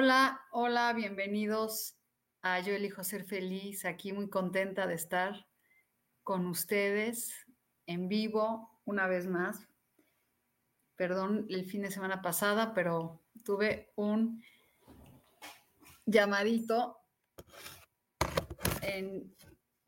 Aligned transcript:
Hola, 0.00 0.40
hola, 0.52 0.92
bienvenidos 0.92 1.96
a 2.42 2.60
Yo 2.60 2.72
elijo 2.72 3.02
ser 3.02 3.24
feliz. 3.24 3.84
Aquí 3.84 4.12
muy 4.12 4.30
contenta 4.30 4.86
de 4.86 4.94
estar 4.94 5.48
con 6.22 6.46
ustedes 6.46 7.34
en 7.84 8.06
vivo 8.06 8.80
una 8.84 9.08
vez 9.08 9.26
más. 9.26 9.66
Perdón 10.94 11.46
el 11.50 11.64
fin 11.64 11.82
de 11.82 11.90
semana 11.90 12.22
pasada, 12.22 12.74
pero 12.74 13.24
tuve 13.44 13.92
un 13.96 14.40
llamadito 16.06 17.00
en 18.82 19.34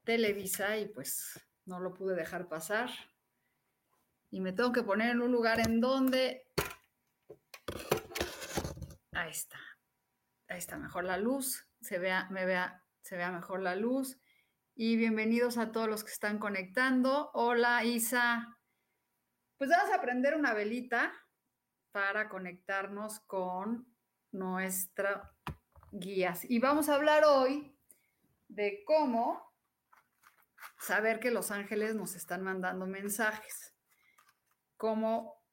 Televisa 0.03 0.77
y 0.77 0.89
pues 0.89 1.41
no 1.67 1.79
lo 1.79 1.95
pude 1.95 2.17
dejar 2.17 2.49
pasar. 2.49 2.91
Y 4.33 4.41
me 4.41 4.53
tengo 4.53 4.73
que 4.73 4.83
poner 4.83 5.11
en 5.11 5.23
un 5.23 5.31
lugar 5.31 5.61
en 5.61 5.81
donde... 5.81 6.49
Ahí 9.13 9.31
está 9.31 9.70
ahí 10.51 10.59
está 10.59 10.77
mejor 10.77 11.05
la 11.05 11.17
luz, 11.17 11.69
se 11.81 11.99
vea, 11.99 12.29
se 13.03 13.17
vea 13.17 13.31
mejor 13.31 13.63
la 13.63 13.77
luz. 13.77 14.21
Y 14.75 14.97
bienvenidos 14.97 15.59
a 15.59 15.71
todos 15.71 15.89
los 15.89 16.03
que 16.03 16.11
están 16.11 16.39
conectando. 16.39 17.31
Hola 17.35 17.85
Isa. 17.85 18.59
Pues 19.59 19.71
vamos 19.71 19.95
a 19.95 20.01
prender 20.01 20.35
una 20.35 20.53
velita 20.53 21.13
para 21.93 22.29
conectarnos 22.29 23.21
con 23.21 23.95
nuestra 24.33 25.33
guías. 25.93 26.45
Y 26.51 26.59
vamos 26.59 26.89
a 26.89 26.97
hablar 26.97 27.25
hoy 27.25 27.77
de 28.49 28.83
cómo 28.85 29.55
saber 30.81 31.21
que 31.21 31.31
los 31.31 31.53
ángeles 31.53 31.95
nos 31.95 32.17
están 32.17 32.43
mandando 32.43 32.87
mensajes, 32.87 33.75
cómo 34.77 35.45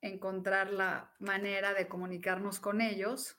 encontrar 0.00 0.70
la 0.70 1.12
manera 1.18 1.74
de 1.74 1.88
comunicarnos 1.88 2.60
con 2.60 2.80
ellos 2.80 3.37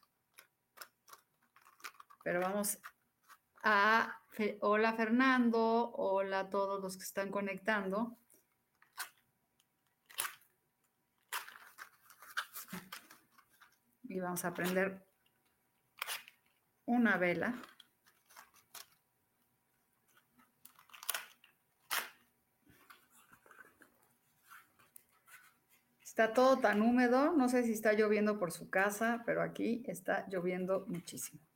pero 2.29 2.41
vamos 2.41 2.77
a... 3.63 4.21
Hola 4.61 4.93
Fernando, 4.93 5.91
hola 5.95 6.41
a 6.41 6.49
todos 6.51 6.79
los 6.79 6.95
que 6.95 7.01
están 7.01 7.31
conectando. 7.31 8.19
Y 14.03 14.19
vamos 14.19 14.45
a 14.45 14.53
prender 14.53 15.03
una 16.85 17.17
vela. 17.17 17.59
Está 26.03 26.31
todo 26.31 26.59
tan 26.59 26.83
húmedo, 26.83 27.31
no 27.31 27.49
sé 27.49 27.63
si 27.63 27.71
está 27.71 27.93
lloviendo 27.93 28.37
por 28.37 28.51
su 28.51 28.69
casa, 28.69 29.23
pero 29.25 29.41
aquí 29.41 29.81
está 29.87 30.27
lloviendo 30.27 30.85
muchísimo. 30.85 31.48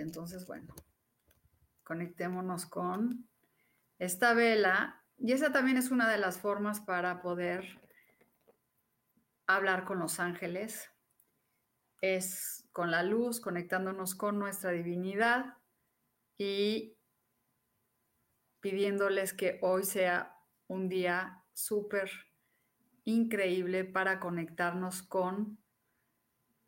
Entonces, 0.00 0.46
bueno, 0.46 0.74
conectémonos 1.84 2.66
con 2.66 3.28
esta 3.98 4.34
vela. 4.34 5.04
Y 5.16 5.32
esa 5.32 5.52
también 5.52 5.76
es 5.76 5.90
una 5.90 6.08
de 6.08 6.18
las 6.18 6.38
formas 6.38 6.80
para 6.80 7.20
poder 7.20 7.80
hablar 9.46 9.84
con 9.84 9.98
los 9.98 10.20
ángeles. 10.20 10.90
Es 12.00 12.68
con 12.72 12.90
la 12.90 13.02
luz, 13.02 13.40
conectándonos 13.40 14.14
con 14.14 14.38
nuestra 14.38 14.70
divinidad 14.70 15.56
y 16.36 16.96
pidiéndoles 18.60 19.32
que 19.32 19.58
hoy 19.62 19.84
sea 19.84 20.36
un 20.68 20.88
día 20.88 21.44
súper 21.54 22.10
increíble 23.04 23.84
para 23.84 24.20
conectarnos 24.20 25.02
con 25.02 25.58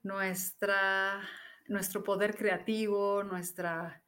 nuestra 0.03 1.21
nuestro 1.71 2.03
poder 2.03 2.37
creativo, 2.37 3.23
nuestra 3.23 4.03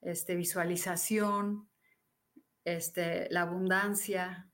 este, 0.00 0.36
visualización, 0.36 1.68
este, 2.64 3.28
la 3.30 3.42
abundancia 3.42 4.48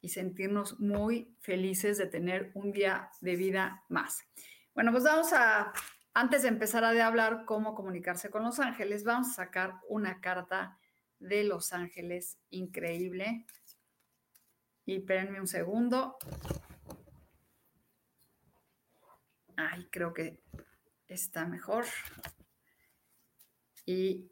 y 0.00 0.08
sentirnos 0.08 0.80
muy 0.80 1.36
felices 1.40 1.98
de 1.98 2.06
tener 2.06 2.52
un 2.54 2.72
día 2.72 3.10
de 3.20 3.36
vida 3.36 3.84
más. 3.90 4.24
Bueno, 4.74 4.92
pues 4.92 5.04
vamos 5.04 5.34
a, 5.34 5.74
antes 6.14 6.42
de 6.42 6.48
empezar 6.48 6.84
a 6.84 6.92
de 6.92 7.02
hablar 7.02 7.44
cómo 7.44 7.74
comunicarse 7.74 8.30
con 8.30 8.44
los 8.44 8.58
ángeles, 8.58 9.04
vamos 9.04 9.28
a 9.28 9.44
sacar 9.44 9.74
una 9.90 10.22
carta 10.22 10.78
de 11.18 11.44
los 11.44 11.74
ángeles 11.74 12.38
increíble. 12.48 13.44
Y 14.86 14.96
espérenme 14.96 15.38
un 15.38 15.46
segundo. 15.46 16.16
Ay, 19.54 19.86
creo 19.90 20.14
que 20.14 20.40
está 21.12 21.46
mejor. 21.46 21.84
Y 23.84 24.30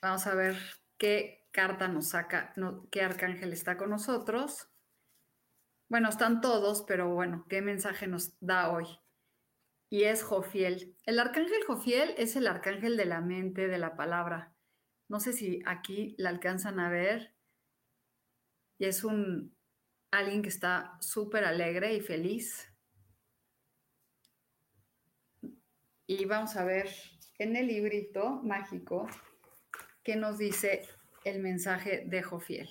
vamos 0.00 0.26
a 0.26 0.34
ver 0.34 0.56
qué 0.98 1.48
carta 1.50 1.88
nos 1.88 2.08
saca, 2.08 2.52
qué 2.90 3.02
arcángel 3.02 3.52
está 3.52 3.76
con 3.76 3.90
nosotros. 3.90 4.68
Bueno, 5.88 6.08
están 6.08 6.40
todos, 6.40 6.84
pero 6.86 7.14
bueno, 7.14 7.46
¿qué 7.48 7.62
mensaje 7.62 8.06
nos 8.06 8.34
da 8.40 8.70
hoy? 8.70 8.86
Y 9.90 10.04
es 10.04 10.22
Jofiel. 10.22 10.96
El 11.06 11.20
arcángel 11.20 11.64
Jofiel 11.66 12.14
es 12.18 12.36
el 12.36 12.46
arcángel 12.46 12.96
de 12.96 13.04
la 13.04 13.20
mente, 13.20 13.68
de 13.68 13.78
la 13.78 13.96
palabra. 13.96 14.54
No 15.08 15.20
sé 15.20 15.32
si 15.32 15.62
aquí 15.66 16.14
la 16.18 16.30
alcanzan 16.30 16.80
a 16.80 16.88
ver. 16.88 17.34
Y 18.78 18.86
es 18.86 19.04
un 19.04 19.54
alguien 20.10 20.42
que 20.42 20.48
está 20.48 20.96
súper 21.00 21.44
alegre 21.44 21.94
y 21.94 22.00
feliz. 22.00 22.73
Y 26.06 26.24
vamos 26.24 26.56
a 26.56 26.64
ver 26.64 26.90
en 27.38 27.56
el 27.56 27.66
librito 27.66 28.40
mágico 28.42 29.08
qué 30.02 30.16
nos 30.16 30.38
dice 30.38 30.86
el 31.24 31.40
mensaje 31.40 32.04
de 32.06 32.22
Jofiel. 32.22 32.68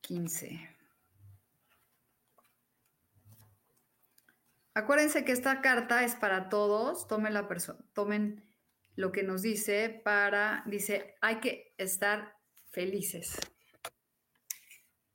15. 0.00 0.78
Acuérdense 4.74 5.24
que 5.24 5.32
esta 5.32 5.60
carta 5.60 6.04
es 6.04 6.14
para 6.14 6.48
todos, 6.48 7.08
tomen, 7.08 7.34
la 7.34 7.48
tomen 7.92 8.48
lo 8.94 9.12
que 9.12 9.22
nos 9.22 9.42
dice 9.42 10.00
para, 10.04 10.62
dice, 10.66 11.16
hay 11.20 11.40
que 11.40 11.74
estar 11.78 12.36
felices 12.70 13.38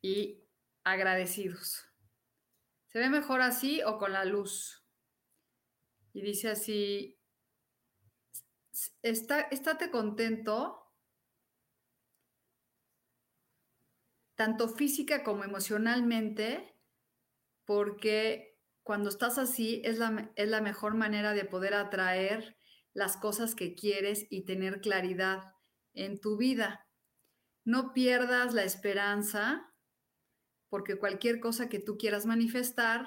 y 0.01 0.44
agradecidos. 0.84 1.86
¿Se 2.88 3.00
ve 3.00 3.10
mejor 3.10 3.42
así 3.42 3.81
o 3.84 3.98
con 3.98 4.13
la 4.13 4.25
luz? 4.25 4.82
Y 6.13 6.21
dice 6.21 6.50
así, 6.50 7.19
está, 9.01 9.42
estate 9.42 9.89
contento, 9.89 10.94
tanto 14.36 14.69
física 14.69 15.24
como 15.24 15.44
emocionalmente, 15.44 16.77
porque 17.65 18.60
cuando 18.83 19.10
estás 19.10 19.38
así 19.38 19.81
es 19.86 19.98
la, 19.98 20.31
es 20.36 20.50
la 20.50 20.62
mejor 20.62 20.95
manera 20.95 21.33
de 21.33 21.45
poder 21.45 21.74
atraer 21.74 22.57
las 22.94 23.18
cosas 23.18 23.56
que 23.56 23.74
quieres 23.74 24.27
y 24.30 24.45
tener 24.45 24.81
claridad 24.81 25.54
en 25.94 26.19
tu 26.19 26.38
vida. 26.38 26.88
No 27.66 27.94
pierdas 27.94 28.54
la 28.54 28.63
esperanza 28.63 29.74
porque 30.69 30.98
cualquier 30.98 31.39
cosa 31.39 31.69
que 31.69 31.80
tú 31.80 31.98
quieras 31.98 32.25
manifestar 32.25 33.06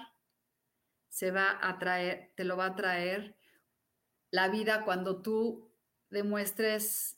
se 1.16 1.30
va 1.30 1.58
a 1.62 1.78
traer, 1.78 2.34
te 2.36 2.44
lo 2.44 2.58
va 2.58 2.66
a 2.66 2.76
traer 2.76 3.38
la 4.30 4.48
vida 4.48 4.84
cuando 4.84 5.22
tú 5.22 5.72
demuestres 6.10 7.16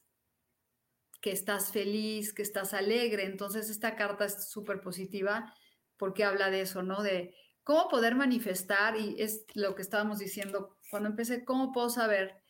que 1.21 1.33
estás 1.33 1.73
feliz, 1.73 2.33
que 2.33 2.43
estás 2.43 2.75
alegre. 2.75 3.25
Entonces 3.25 3.69
esta 3.69 3.97
carta 3.97 4.27
es 4.27 4.49
súper 4.53 4.81
positiva 4.81 5.53
porque 5.97 6.23
habla 6.23 6.49
de 6.49 6.61
eso, 6.61 6.85
¿no? 6.85 7.03
De 7.03 7.35
cómo 7.65 7.89
poder 7.89 8.15
manifestar, 8.15 8.97
y 8.97 9.21
es 9.21 9.45
lo 9.55 9.75
que 9.75 9.83
estábamos 9.83 10.21
diciendo 10.21 10.79
cuando 10.91 11.09
empecé, 11.09 11.44
cómo 11.44 11.73
puedo 11.73 11.91
saber 11.91 12.41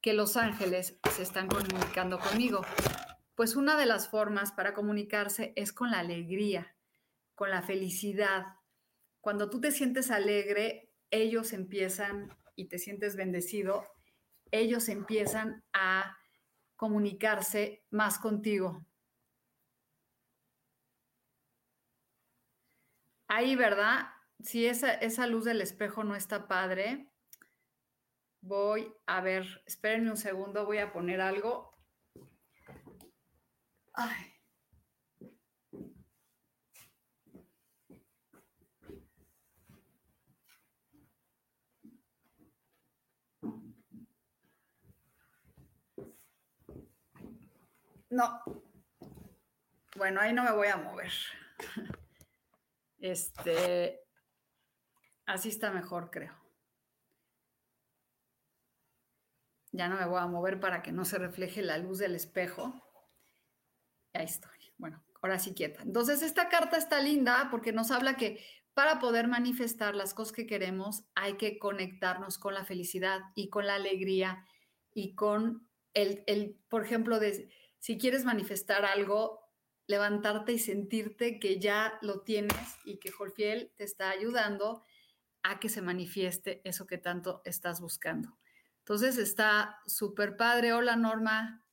que 0.00 0.12
los 0.12 0.36
ángeles 0.36 1.00
se 1.10 1.24
están 1.24 1.48
comunicando 1.48 2.20
conmigo. 2.20 2.60
Pues 3.34 3.56
una 3.56 3.76
de 3.76 3.86
las 3.86 4.08
formas 4.08 4.52
para 4.52 4.72
comunicarse 4.72 5.52
es 5.56 5.72
con 5.72 5.90
la 5.90 5.98
alegría, 5.98 6.76
con 7.34 7.50
la 7.50 7.62
felicidad. 7.62 8.44
Cuando 9.20 9.50
tú 9.50 9.60
te 9.60 9.72
sientes 9.72 10.12
alegre, 10.12 10.91
ellos 11.12 11.52
empiezan 11.52 12.36
y 12.56 12.66
te 12.68 12.78
sientes 12.78 13.14
bendecido, 13.14 13.84
ellos 14.50 14.88
empiezan 14.88 15.64
a 15.72 16.16
comunicarse 16.74 17.84
más 17.90 18.18
contigo. 18.18 18.84
Ahí, 23.28 23.54
¿verdad? 23.54 24.06
Si 24.40 24.66
esa, 24.66 24.92
esa 24.94 25.26
luz 25.26 25.44
del 25.44 25.60
espejo 25.60 26.02
no 26.02 26.16
está 26.16 26.48
padre, 26.48 27.08
voy 28.40 28.92
a 29.06 29.20
ver, 29.20 29.62
espérenme 29.66 30.10
un 30.10 30.16
segundo, 30.16 30.66
voy 30.66 30.78
a 30.78 30.92
poner 30.92 31.20
algo. 31.20 31.70
Ay. 33.94 34.31
No. 48.12 48.42
Bueno, 49.96 50.20
ahí 50.20 50.34
no 50.34 50.44
me 50.44 50.52
voy 50.52 50.68
a 50.68 50.76
mover. 50.76 51.10
Este, 52.98 54.00
así 55.24 55.48
está 55.48 55.72
mejor, 55.72 56.10
creo. 56.10 56.32
Ya 59.72 59.88
no 59.88 59.96
me 59.96 60.04
voy 60.04 60.20
a 60.20 60.26
mover 60.26 60.60
para 60.60 60.82
que 60.82 60.92
no 60.92 61.06
se 61.06 61.16
refleje 61.16 61.62
la 61.62 61.78
luz 61.78 61.98
del 61.98 62.14
espejo. 62.14 62.86
Ahí 64.12 64.26
estoy. 64.26 64.74
Bueno, 64.76 65.02
ahora 65.22 65.38
sí 65.38 65.54
quieta. 65.54 65.82
Entonces, 65.82 66.20
esta 66.20 66.50
carta 66.50 66.76
está 66.76 67.00
linda 67.00 67.48
porque 67.50 67.72
nos 67.72 67.90
habla 67.90 68.18
que 68.18 68.44
para 68.74 68.98
poder 68.98 69.26
manifestar 69.26 69.94
las 69.94 70.12
cosas 70.12 70.34
que 70.34 70.46
queremos 70.46 71.06
hay 71.14 71.38
que 71.38 71.58
conectarnos 71.58 72.36
con 72.36 72.52
la 72.52 72.66
felicidad 72.66 73.22
y 73.34 73.48
con 73.48 73.66
la 73.66 73.76
alegría 73.76 74.46
y 74.92 75.14
con 75.14 75.66
el, 75.94 76.22
el 76.26 76.60
por 76.68 76.84
ejemplo, 76.84 77.18
de 77.18 77.50
si 77.82 77.98
quieres 77.98 78.24
manifestar 78.24 78.84
algo, 78.84 79.40
levantarte 79.88 80.52
y 80.52 80.60
sentirte 80.60 81.40
que 81.40 81.58
ya 81.58 81.98
lo 82.00 82.20
tienes 82.20 82.56
y 82.84 82.98
que 82.98 83.10
Jorfiel 83.10 83.72
te 83.76 83.82
está 83.82 84.10
ayudando 84.10 84.84
a 85.42 85.58
que 85.58 85.68
se 85.68 85.82
manifieste 85.82 86.60
eso 86.62 86.86
que 86.86 86.98
tanto 86.98 87.42
estás 87.44 87.80
buscando. 87.80 88.38
Entonces 88.78 89.18
está 89.18 89.80
súper 89.84 90.36
padre. 90.36 90.72
Hola 90.72 90.94
Norma. 90.94 91.64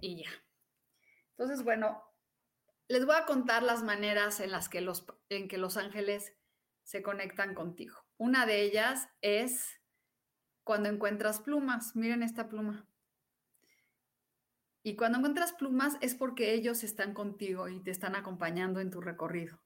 Y 0.00 0.24
ya. 0.24 0.30
Entonces, 1.32 1.62
bueno, 1.62 2.02
les 2.88 3.04
voy 3.04 3.16
a 3.16 3.26
contar 3.26 3.62
las 3.62 3.82
maneras 3.82 4.40
en 4.40 4.50
las 4.50 4.70
que 4.70 4.80
los, 4.80 5.04
en 5.28 5.46
que 5.46 5.58
los 5.58 5.76
ángeles 5.76 6.32
se 6.84 7.02
conectan 7.02 7.54
contigo. 7.54 7.96
Una 8.16 8.46
de 8.46 8.62
ellas 8.62 9.08
es 9.20 9.80
cuando 10.62 10.88
encuentras 10.88 11.40
plumas. 11.40 11.96
Miren 11.96 12.22
esta 12.22 12.48
pluma. 12.48 12.86
Y 14.82 14.96
cuando 14.96 15.18
encuentras 15.18 15.54
plumas 15.54 15.96
es 16.02 16.14
porque 16.14 16.52
ellos 16.52 16.84
están 16.84 17.14
contigo 17.14 17.68
y 17.68 17.82
te 17.82 17.90
están 17.90 18.14
acompañando 18.14 18.80
en 18.80 18.90
tu 18.90 19.00
recorrido. 19.00 19.62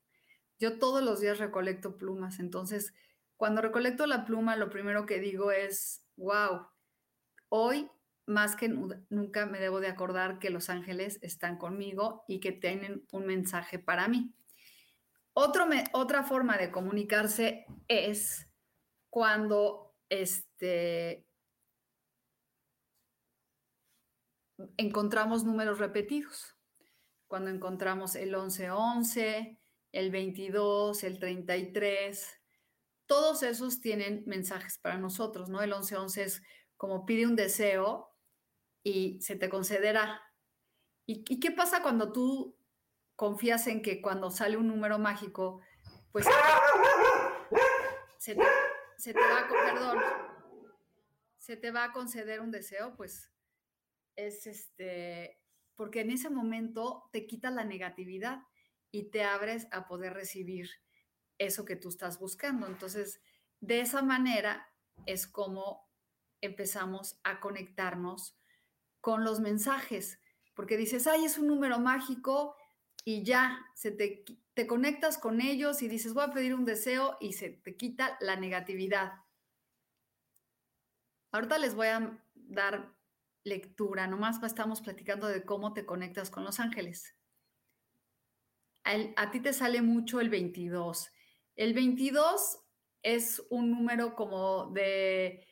Yo 0.60 0.78
todos 0.78 1.02
los 1.02 1.20
días 1.20 1.38
recolecto 1.38 1.98
plumas, 1.98 2.38
entonces 2.38 2.94
cuando 3.36 3.60
recolecto 3.60 4.06
la 4.06 4.24
pluma 4.24 4.56
lo 4.56 4.70
primero 4.70 5.06
que 5.06 5.20
digo 5.20 5.52
es, 5.52 6.04
wow, 6.16 6.66
hoy 7.48 7.88
más 8.26 8.56
que 8.56 8.68
nunca 8.68 9.46
me 9.46 9.58
debo 9.58 9.80
de 9.80 9.88
acordar 9.88 10.38
que 10.38 10.50
los 10.50 10.68
ángeles 10.70 11.18
están 11.22 11.56
conmigo 11.56 12.24
y 12.28 12.40
que 12.40 12.52
tienen 12.52 13.06
un 13.10 13.26
mensaje 13.26 13.78
para 13.78 14.06
mí 14.06 14.34
otra 15.92 16.24
forma 16.24 16.58
de 16.58 16.72
comunicarse 16.72 17.64
es 17.86 18.48
cuando 19.08 19.94
este, 20.08 21.28
encontramos 24.76 25.44
números 25.44 25.78
repetidos. 25.78 26.56
Cuando 27.28 27.50
encontramos 27.50 28.16
el 28.16 28.30
1111, 28.30 29.60
el 29.92 30.10
22, 30.10 31.04
el 31.04 31.18
33, 31.20 32.40
todos 33.06 33.42
esos 33.42 33.80
tienen 33.80 34.24
mensajes 34.26 34.78
para 34.78 34.98
nosotros, 34.98 35.48
¿no? 35.48 35.62
El 35.62 35.70
1111 35.70 36.22
es 36.24 36.42
como 36.76 37.06
pide 37.06 37.26
un 37.26 37.36
deseo 37.36 38.10
y 38.82 39.20
se 39.20 39.36
te 39.36 39.48
concederá. 39.48 40.20
¿Y, 41.06 41.24
¿Y, 41.28 41.38
qué 41.38 41.50
pasa 41.52 41.82
cuando 41.82 42.12
tú 42.12 42.57
confías 43.18 43.66
en 43.66 43.82
que 43.82 44.00
cuando 44.00 44.30
sale 44.30 44.56
un 44.56 44.68
número 44.68 44.96
mágico, 45.00 45.60
pues 46.12 46.24
se 48.16 48.32
te, 48.32 48.40
va 49.18 49.40
a, 49.40 50.34
se 51.36 51.56
te 51.56 51.72
va 51.72 51.82
a 51.82 51.92
conceder 51.92 52.40
un 52.40 52.52
deseo, 52.52 52.94
pues 52.94 53.32
es 54.14 54.46
este, 54.46 55.42
porque 55.74 56.02
en 56.02 56.12
ese 56.12 56.30
momento 56.30 57.10
te 57.10 57.26
quita 57.26 57.50
la 57.50 57.64
negatividad 57.64 58.42
y 58.92 59.10
te 59.10 59.24
abres 59.24 59.66
a 59.72 59.88
poder 59.88 60.14
recibir 60.14 60.70
eso 61.38 61.64
que 61.64 61.74
tú 61.74 61.88
estás 61.88 62.20
buscando. 62.20 62.68
Entonces, 62.68 63.20
de 63.58 63.80
esa 63.80 64.00
manera 64.00 64.72
es 65.06 65.26
como 65.26 65.90
empezamos 66.40 67.18
a 67.24 67.40
conectarnos 67.40 68.38
con 69.00 69.24
los 69.24 69.40
mensajes, 69.40 70.20
porque 70.54 70.76
dices, 70.76 71.08
ay, 71.08 71.24
es 71.24 71.36
un 71.36 71.48
número 71.48 71.80
mágico, 71.80 72.54
y 73.08 73.22
ya 73.22 73.64
se 73.74 73.90
te, 73.90 74.22
te 74.52 74.66
conectas 74.66 75.16
con 75.16 75.40
ellos 75.40 75.80
y 75.80 75.88
dices, 75.88 76.12
voy 76.12 76.24
a 76.24 76.30
pedir 76.30 76.54
un 76.54 76.66
deseo 76.66 77.16
y 77.20 77.32
se 77.32 77.48
te 77.48 77.74
quita 77.74 78.18
la 78.20 78.36
negatividad. 78.36 79.12
Ahorita 81.32 81.56
les 81.56 81.74
voy 81.74 81.86
a 81.86 82.22
dar 82.34 82.94
lectura, 83.44 84.06
nomás 84.06 84.42
estamos 84.42 84.82
platicando 84.82 85.26
de 85.26 85.42
cómo 85.42 85.72
te 85.72 85.86
conectas 85.86 86.28
con 86.28 86.44
los 86.44 86.60
ángeles. 86.60 87.16
A, 88.84 89.30
ti 89.30 89.40
te 89.40 89.54
sale 89.54 89.80
mucho 89.80 90.20
el 90.20 90.28
22. 90.28 91.10
El 91.56 91.72
22 91.72 92.58
es 93.02 93.42
un 93.48 93.70
número 93.70 94.14
como 94.14 94.66
de 94.66 95.46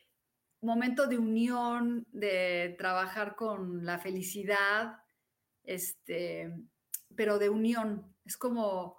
momento 0.61 1.07
de 1.07 1.17
unión, 1.17 2.05
de 2.11 2.75
trabajar 2.77 3.35
con 3.35 3.83
la 3.83 3.97
felicidad, 3.97 4.99
este, 5.63 6.53
pero 7.17 7.39
de 7.39 7.49
unión. 7.49 8.15
Es 8.23 8.37
como, 8.37 8.97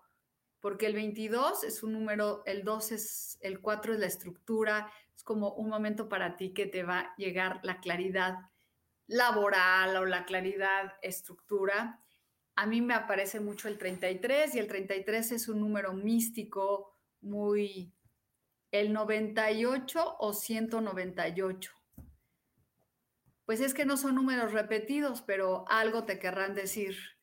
porque 0.60 0.86
el 0.86 0.94
22 0.94 1.64
es 1.64 1.82
un 1.82 1.92
número, 1.92 2.42
el 2.44 2.64
2 2.64 2.92
es, 2.92 3.38
el 3.40 3.60
4 3.60 3.94
es 3.94 4.00
la 4.00 4.06
estructura, 4.06 4.92
es 5.14 5.22
como 5.22 5.54
un 5.54 5.70
momento 5.70 6.08
para 6.10 6.36
ti 6.36 6.52
que 6.52 6.66
te 6.66 6.82
va 6.82 6.98
a 7.00 7.16
llegar 7.16 7.60
la 7.62 7.80
claridad 7.80 8.34
laboral 9.06 9.96
o 9.96 10.04
la 10.04 10.26
claridad 10.26 10.92
estructura. 11.00 12.04
A 12.56 12.66
mí 12.66 12.82
me 12.82 12.94
aparece 12.94 13.40
mucho 13.40 13.68
el 13.68 13.78
33 13.78 14.54
y 14.54 14.58
el 14.58 14.66
33 14.66 15.32
es 15.32 15.48
un 15.48 15.60
número 15.60 15.94
místico, 15.94 16.98
muy... 17.22 17.94
El 18.70 18.92
98 18.92 20.16
o 20.18 20.34
198. 20.34 21.72
Pues 23.46 23.62
es 23.62 23.72
que 23.72 23.86
no 23.86 23.96
son 23.96 24.16
números 24.16 24.52
repetidos, 24.52 25.22
pero 25.22 25.64
algo 25.70 26.04
te 26.04 26.18
querrán 26.18 26.52
decir 26.52 27.17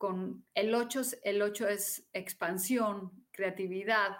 con 0.00 0.46
el 0.54 0.74
8, 0.74 1.02
el 1.24 1.42
8 1.42 1.68
es 1.68 2.08
expansión, 2.14 3.26
creatividad, 3.32 4.16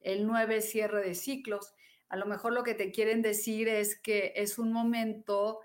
el 0.00 0.26
9 0.26 0.56
es 0.56 0.68
cierre 0.68 1.00
de 1.00 1.14
ciclos. 1.14 1.74
A 2.08 2.16
lo 2.16 2.26
mejor 2.26 2.52
lo 2.52 2.64
que 2.64 2.74
te 2.74 2.90
quieren 2.90 3.22
decir 3.22 3.68
es 3.68 3.96
que 3.96 4.32
es 4.34 4.58
un 4.58 4.72
momento 4.72 5.60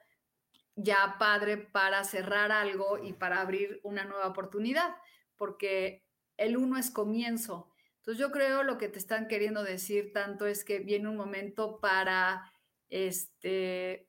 ya 0.76 1.16
padre 1.18 1.58
para 1.58 2.04
cerrar 2.04 2.52
algo 2.52 3.04
y 3.04 3.14
para 3.14 3.42
abrir 3.42 3.80
una 3.82 4.06
nueva 4.06 4.28
oportunidad, 4.28 4.96
porque 5.36 6.06
el 6.38 6.56
1 6.56 6.78
es 6.78 6.92
comienzo. 6.92 7.72
Entonces 7.96 8.20
yo 8.20 8.32
creo 8.32 8.62
lo 8.62 8.78
que 8.78 8.90
te 8.90 9.00
están 9.00 9.28
queriendo 9.28 9.64
decir 9.64 10.14
tanto 10.14 10.46
es 10.46 10.64
que 10.64 10.78
viene 10.78 11.10
un 11.10 11.18
momento 11.18 11.80
para 11.80 12.54
este, 12.90 14.08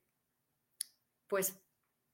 pues, 1.26 1.58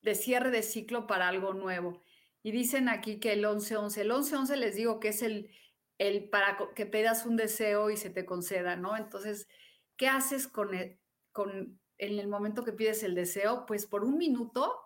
de 0.02 0.14
cierre 0.14 0.52
de 0.52 0.62
ciclo 0.62 1.08
para 1.08 1.26
algo 1.26 1.52
nuevo. 1.52 2.03
Y 2.44 2.52
dicen 2.52 2.90
aquí 2.90 3.18
que 3.18 3.32
el 3.32 3.44
11-11, 3.44 4.02
el 4.02 4.10
11-11 4.10 4.56
les 4.56 4.76
digo 4.76 5.00
que 5.00 5.08
es 5.08 5.22
el, 5.22 5.50
el 5.96 6.28
para 6.28 6.58
que 6.74 6.84
pedas 6.84 7.24
un 7.24 7.36
deseo 7.36 7.88
y 7.88 7.96
se 7.96 8.10
te 8.10 8.26
conceda, 8.26 8.76
¿no? 8.76 8.98
Entonces, 8.98 9.48
¿qué 9.96 10.08
haces 10.08 10.46
con, 10.46 10.74
el, 10.74 11.00
con 11.32 11.80
en 11.96 12.18
el 12.18 12.28
momento 12.28 12.62
que 12.62 12.74
pides 12.74 13.02
el 13.02 13.14
deseo? 13.14 13.64
Pues 13.64 13.86
por 13.86 14.04
un 14.04 14.18
minuto 14.18 14.78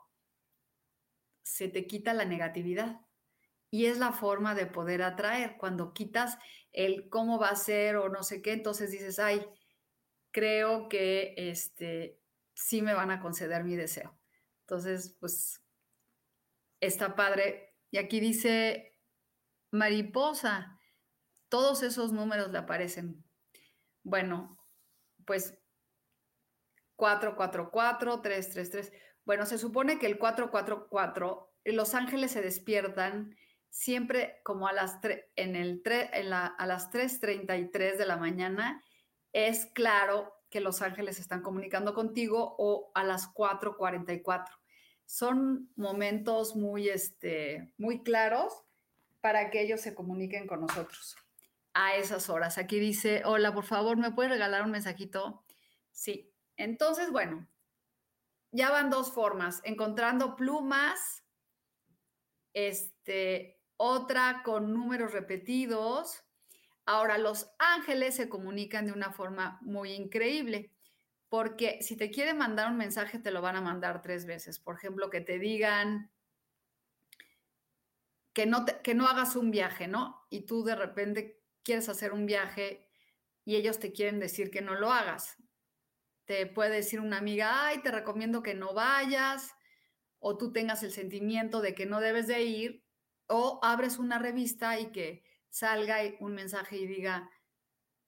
se 1.43 1.67
te 1.69 1.88
quita 1.88 2.15
la 2.15 2.25
negatividad. 2.25 3.00
Y 3.73 3.87
es 3.87 3.99
la 3.99 4.12
forma 4.12 4.55
de 4.55 4.67
poder 4.67 5.03
atraer. 5.03 5.57
Cuando 5.59 5.93
quitas 5.93 6.38
el 6.71 7.09
cómo 7.09 7.41
va 7.41 7.49
a 7.49 7.57
ser 7.57 7.97
o 7.97 8.09
no 8.09 8.23
sé 8.23 8.41
qué, 8.41 8.53
entonces 8.53 8.93
dices, 8.93 9.19
ay, 9.19 9.45
creo 10.31 10.88
que 10.88 11.35
este, 11.37 12.21
sí 12.55 12.83
me 12.83 12.95
van 12.95 13.11
a 13.11 13.21
conceder 13.21 13.65
mi 13.65 13.75
deseo. 13.75 14.17
Entonces, 14.61 15.17
pues, 15.19 15.61
está 16.80 17.14
padre. 17.14 17.75
Y 17.90 17.99
aquí 17.99 18.20
dice 18.20 18.99
mariposa, 19.70 20.78
todos 21.49 21.82
esos 21.82 22.12
números 22.12 22.50
le 22.50 22.58
aparecen. 22.58 23.25
Bueno, 24.02 24.58
pues 25.25 25.58
444, 26.97 28.20
333. 28.20 28.92
Bueno, 29.25 29.47
se 29.47 29.58
supone 29.58 29.99
que 29.99 30.06
el 30.06 30.18
444, 30.18 31.54
los 31.64 31.94
ángeles 31.94 32.32
se 32.32 32.42
despiertan 32.42 33.37
siempre 33.70 34.40
como 34.42 34.66
a 34.66 34.73
las, 34.73 34.99
en 35.37 35.54
el 35.54 35.82
en 35.85 36.30
la, 36.30 36.47
a 36.47 36.66
las 36.66 36.90
3.33 36.90 37.97
de 37.97 38.06
la 38.06 38.16
mañana, 38.16 38.82
es 39.32 39.66
claro 39.75 40.32
que 40.50 40.61
los 40.61 40.80
ángeles 40.80 41.18
están 41.18 41.42
comunicando 41.42 41.94
contigo 41.94 42.56
o 42.58 42.90
a 42.94 43.04
las 43.04 43.32
4.44. 43.35 44.47
Son 45.09 45.71
momentos 45.75 46.55
muy, 46.55 46.91
este, 46.91 47.73
muy 47.79 48.03
claros 48.03 48.53
para 49.23 49.50
que 49.50 49.62
ellos 49.62 49.81
se 49.81 49.95
comuniquen 49.95 50.47
con 50.47 50.61
nosotros 50.61 51.17
a 51.73 51.95
esas 51.95 52.29
horas. 52.29 52.59
Aquí 52.59 52.79
dice, 52.79 53.23
hola, 53.25 53.55
por 53.55 53.65
favor, 53.65 53.97
¿me 53.97 54.11
puede 54.11 54.29
regalar 54.29 54.65
un 54.65 54.71
mensajito? 54.71 55.43
Sí. 55.93 56.31
Entonces, 56.59 57.11
bueno, 57.11 57.49
ya 58.53 58.71
van 58.71 58.91
dos 58.91 59.11
formas, 59.11 59.62
encontrando 59.65 60.37
plumas, 60.37 61.25
este, 62.53 63.62
otra 63.79 64.43
con 64.45 64.75
números 64.75 65.12
repetidos. 65.12 66.23
Ahora, 66.85 67.17
los 67.17 67.50
ángeles 67.59 68.15
se 68.15 68.29
comunican 68.29 68.85
de 68.85 68.93
una 68.93 69.11
forma 69.11 69.59
muy 69.62 69.93
increíble, 69.93 70.71
porque 71.28 71.78
si 71.82 71.97
te 71.97 72.11
quieren 72.11 72.38
mandar 72.38 72.70
un 72.70 72.76
mensaje, 72.76 73.18
te 73.18 73.30
lo 73.30 73.42
van 73.42 73.56
a 73.56 73.61
mandar 73.61 74.00
tres 74.02 74.26
veces. 74.26 74.58
Por 74.58 74.76
ejemplo, 74.76 75.11
que 75.11 75.20
te 75.20 75.38
digan 75.38 76.11
que 78.32 78.47
no, 78.47 78.64
que 78.82 78.94
no 78.94 79.06
hagas 79.06 79.37
un 79.37 79.50
viaje, 79.50 79.88
¿no? 79.88 80.26
Y 80.30 80.47
tú 80.47 80.64
de 80.64 80.76
repente 80.76 81.42
quieres 81.62 81.88
hacer 81.88 82.12
un 82.12 82.25
viaje 82.26 82.88
y 83.44 83.56
ellos 83.56 83.78
te 83.78 83.92
quieren 83.92 84.20
decir 84.20 84.50
que 84.50 84.62
no 84.62 84.75
lo 84.75 84.92
hagas. 84.92 85.37
Te 86.25 86.47
puede 86.47 86.76
decir 86.76 87.00
una 87.00 87.18
amiga, 87.18 87.66
ay, 87.66 87.82
te 87.82 87.90
recomiendo 87.90 88.42
que 88.42 88.54
no 88.54 88.75
vayas, 88.75 89.54
o 90.20 90.37
tú 90.37 90.52
tengas 90.52 90.82
el 90.82 90.92
sentimiento 90.92 91.61
de 91.61 91.75
que 91.75 91.87
no 91.87 92.00
debes 92.00 92.26
de 92.26 92.42
ir 92.42 92.85
o 93.28 93.61
abres 93.62 93.99
una 93.99 94.18
revista 94.18 94.78
y 94.80 94.90
que 94.90 95.25
salga 95.50 95.99
un 96.20 96.35
mensaje 96.35 96.76
y 96.76 96.87
diga, 96.87 97.30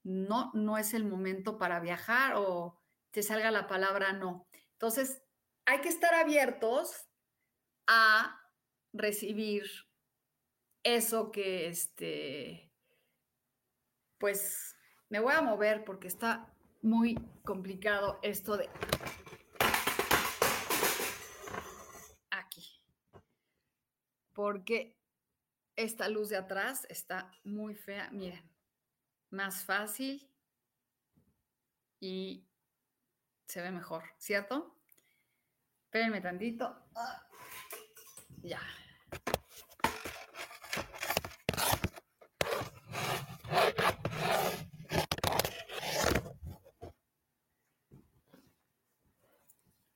no, 0.03 0.51
no 0.55 0.79
es 0.79 0.95
el 0.95 1.05
momento 1.05 1.59
para 1.59 1.81
viajar 1.81 2.35
o 2.37 2.80
te 3.11 3.23
salga 3.23 3.51
la 3.51 3.67
palabra 3.67 4.13
no. 4.13 4.47
Entonces, 4.73 5.23
hay 5.67 5.81
que 5.81 5.89
estar 5.89 6.15
abiertos 6.15 7.09
a 7.87 8.41
recibir 8.93 9.65
eso 10.83 11.31
que, 11.31 11.69
este, 11.69 12.73
pues, 14.19 14.77
me 15.09 15.21
voy 15.21 15.35
a 15.35 15.43
mover 15.43 15.85
porque 15.85 16.09
está 16.09 16.53
muy 16.83 17.17
complicado 17.45 18.19
esto 18.23 18.57
de 18.57 18.71
aquí. 22.31 22.83
Porque 24.33 24.97
esta 25.77 26.09
luz 26.09 26.29
de 26.29 26.37
atrás 26.37 26.87
está 26.89 27.31
muy 27.45 27.75
fea. 27.75 28.09
Miren, 28.13 28.49
más 29.31 29.65
fácil 29.65 30.31
y 32.01 32.50
se 33.51 33.61
ve 33.61 33.73
mejor, 33.73 34.05
¿cierto? 34.17 34.77
Espérenme 35.87 36.21
tantito. 36.21 36.87
Ah, 36.95 37.27
ya. 38.43 38.61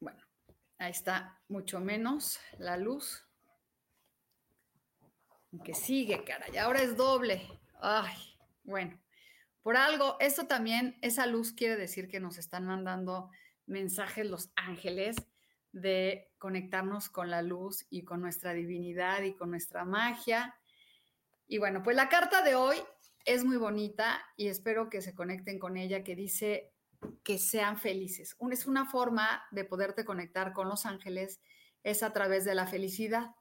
Bueno, 0.00 0.20
ahí 0.78 0.90
está 0.90 1.40
mucho 1.46 1.78
menos 1.78 2.40
la 2.58 2.76
luz 2.76 3.24
que 5.64 5.74
sigue, 5.74 6.24
cara, 6.24 6.46
ahora 6.60 6.82
es 6.82 6.96
doble. 6.96 7.46
Ay, 7.80 8.16
bueno, 8.64 9.00
por 9.62 9.76
algo, 9.76 10.16
esto 10.18 10.48
también, 10.48 10.98
esa 11.02 11.26
luz 11.26 11.52
quiere 11.52 11.76
decir 11.76 12.08
que 12.08 12.18
nos 12.18 12.36
están 12.36 12.66
mandando 12.66 13.30
mensajes 13.66 14.26
los 14.26 14.50
ángeles 14.56 15.16
de 15.72 16.30
conectarnos 16.38 17.08
con 17.08 17.30
la 17.30 17.42
luz 17.42 17.86
y 17.90 18.04
con 18.04 18.20
nuestra 18.20 18.52
divinidad 18.52 19.22
y 19.22 19.34
con 19.34 19.50
nuestra 19.50 19.84
magia. 19.84 20.56
Y 21.46 21.58
bueno, 21.58 21.82
pues 21.82 21.96
la 21.96 22.08
carta 22.08 22.42
de 22.42 22.54
hoy 22.54 22.76
es 23.24 23.44
muy 23.44 23.56
bonita 23.56 24.24
y 24.36 24.48
espero 24.48 24.88
que 24.88 25.02
se 25.02 25.14
conecten 25.14 25.58
con 25.58 25.76
ella, 25.76 26.04
que 26.04 26.14
dice 26.14 26.72
que 27.22 27.38
sean 27.38 27.78
felices. 27.78 28.36
Es 28.52 28.66
una 28.66 28.86
forma 28.86 29.44
de 29.50 29.64
poderte 29.64 30.04
conectar 30.04 30.52
con 30.52 30.68
los 30.68 30.86
ángeles, 30.86 31.40
es 31.82 32.02
a 32.02 32.12
través 32.12 32.44
de 32.44 32.54
la 32.54 32.66
felicidad 32.66 33.34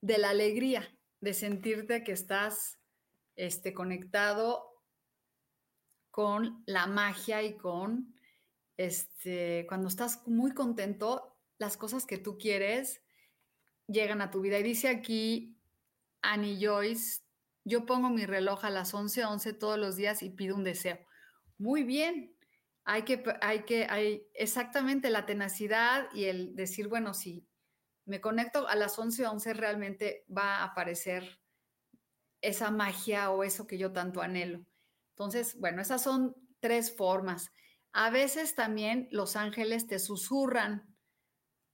de 0.00 0.18
la 0.18 0.30
alegría, 0.30 0.96
de 1.20 1.34
sentirte 1.34 2.04
que 2.04 2.12
estás 2.12 2.78
este, 3.36 3.74
conectado 3.74 4.66
con 6.10 6.62
la 6.66 6.86
magia 6.86 7.42
y 7.42 7.56
con, 7.56 8.14
este, 8.80 9.66
cuando 9.68 9.88
estás 9.88 10.26
muy 10.26 10.52
contento, 10.54 11.36
las 11.58 11.76
cosas 11.76 12.06
que 12.06 12.16
tú 12.16 12.38
quieres 12.38 13.02
llegan 13.86 14.22
a 14.22 14.30
tu 14.30 14.40
vida. 14.40 14.58
Y 14.58 14.62
dice 14.62 14.88
aquí 14.88 15.60
Annie 16.22 16.58
Joyce, 16.58 17.20
yo 17.62 17.84
pongo 17.84 18.08
mi 18.08 18.24
reloj 18.24 18.64
a 18.64 18.70
las 18.70 18.94
11:11 18.94 19.26
11 19.26 19.52
todos 19.52 19.78
los 19.78 19.96
días 19.96 20.22
y 20.22 20.30
pido 20.30 20.56
un 20.56 20.64
deseo. 20.64 20.98
Muy 21.58 21.82
bien, 21.82 22.34
hay 22.84 23.02
que, 23.02 23.22
hay 23.42 23.64
que, 23.64 23.84
hay 23.84 24.26
exactamente 24.32 25.10
la 25.10 25.26
tenacidad 25.26 26.08
y 26.14 26.24
el 26.24 26.56
decir, 26.56 26.88
bueno, 26.88 27.12
sí, 27.12 27.46
me 28.06 28.22
conecto 28.22 28.66
a 28.66 28.76
las 28.76 28.98
11:11, 28.98 29.30
11, 29.30 29.52
realmente 29.52 30.24
va 30.34 30.60
a 30.60 30.64
aparecer 30.64 31.38
esa 32.40 32.70
magia 32.70 33.30
o 33.30 33.44
eso 33.44 33.66
que 33.66 33.76
yo 33.76 33.92
tanto 33.92 34.22
anhelo. 34.22 34.64
Entonces, 35.10 35.58
bueno, 35.60 35.82
esas 35.82 36.02
son 36.02 36.34
tres 36.60 36.96
formas. 36.96 37.52
A 37.92 38.10
veces 38.10 38.54
también 38.54 39.08
los 39.10 39.36
ángeles 39.36 39.86
te 39.86 39.98
susurran 39.98 40.96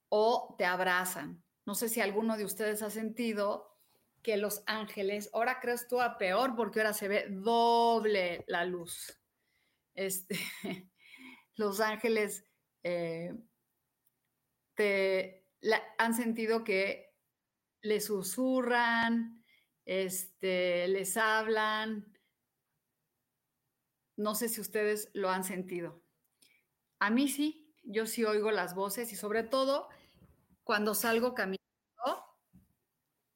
o 0.09 0.55
te 0.59 0.65
abrazan. 0.65 1.45
No 1.67 1.75
sé 1.75 1.89
si 1.89 2.01
alguno 2.01 2.37
de 2.37 2.45
ustedes 2.45 2.83
ha 2.83 2.91
sentido 2.91 3.77
que 4.23 4.37
los 4.37 4.63
ángeles, 4.67 5.31
ahora 5.33 5.61
crees 5.61 5.87
tú 5.89 6.01
a 6.01 6.19
peor 6.19 6.57
porque 6.57 6.81
ahora 6.81 6.93
se 6.93 7.09
ve 7.09 7.27
doble 7.29 8.45
la 8.49 8.65
luz. 8.65 9.21
Este, 9.95 10.37
los 11.57 11.81
ángeles 11.81 12.45
eh, 12.83 13.35
te, 14.75 15.45
han 15.99 16.15
sentido 16.15 16.65
que 16.65 17.15
les 17.83 18.07
susurran, 18.07 19.45
este, 19.85 20.89
les 20.89 21.17
hablan. 21.17 22.13
No 24.17 24.35
sé 24.35 24.49
si 24.49 24.61
ustedes 24.61 25.11
lo 25.15 25.31
han 25.31 25.45
sentido. 25.45 26.06
A 26.99 27.11
mí 27.11 27.29
sí, 27.29 27.75
yo 27.85 28.07
sí 28.07 28.25
oigo 28.25 28.50
las 28.50 28.75
voces 28.75 29.12
y 29.12 29.17
sobre 29.17 29.43
todo 29.43 29.88
cuando 30.65 30.95
salgo 30.95 31.35
caminando, 31.35 31.59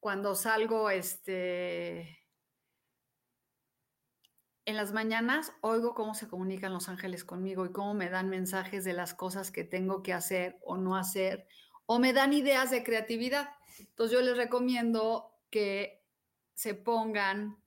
cuando 0.00 0.35
salgo 0.35 0.90
este, 0.90 2.21
en 4.64 4.76
las 4.76 4.93
mañanas, 4.93 5.52
oigo 5.61 5.95
cómo 5.95 6.14
se 6.14 6.29
comunican 6.29 6.73
los 6.73 6.88
ángeles 6.88 7.25
conmigo 7.25 7.67
y 7.67 7.73
cómo 7.73 7.95
me 7.95 8.09
dan 8.09 8.29
mensajes 8.29 8.85
de 8.85 8.93
las 8.93 9.14
cosas 9.14 9.50
que 9.50 9.64
tengo 9.64 10.02
que 10.02 10.12
hacer 10.12 10.59
o 10.62 10.76
no 10.76 10.97
hacer 10.97 11.47
o 11.87 11.99
me 11.99 12.12
dan 12.12 12.33
ideas 12.33 12.71
de 12.71 12.85
creatividad. 12.85 13.50
Entonces 13.79 14.17
yo 14.17 14.25
les 14.25 14.37
recomiendo 14.37 15.37
que 15.50 16.07
se 16.55 16.75
pongan 16.75 17.61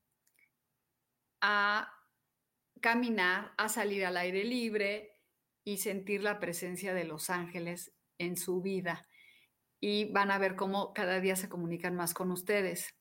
a 1.42 1.92
caminar, 2.80 3.54
a 3.58 3.68
salir 3.68 4.06
al 4.06 4.16
aire 4.16 4.46
libre, 4.46 5.13
y 5.64 5.78
sentir 5.78 6.22
la 6.22 6.40
presencia 6.40 6.94
de 6.94 7.04
los 7.04 7.30
ángeles 7.30 7.94
en 8.18 8.38
su 8.38 8.62
vida. 8.62 9.08
Y 9.80 10.12
van 10.12 10.32
a 10.32 10.38
ver 10.38 10.56
cómo 10.56 10.94
cada 10.94 11.20
día 11.20 11.36
se 11.36 11.50
comunican 11.50 11.96
más 11.96 12.14
con 12.14 12.32
ustedes. 12.32 12.96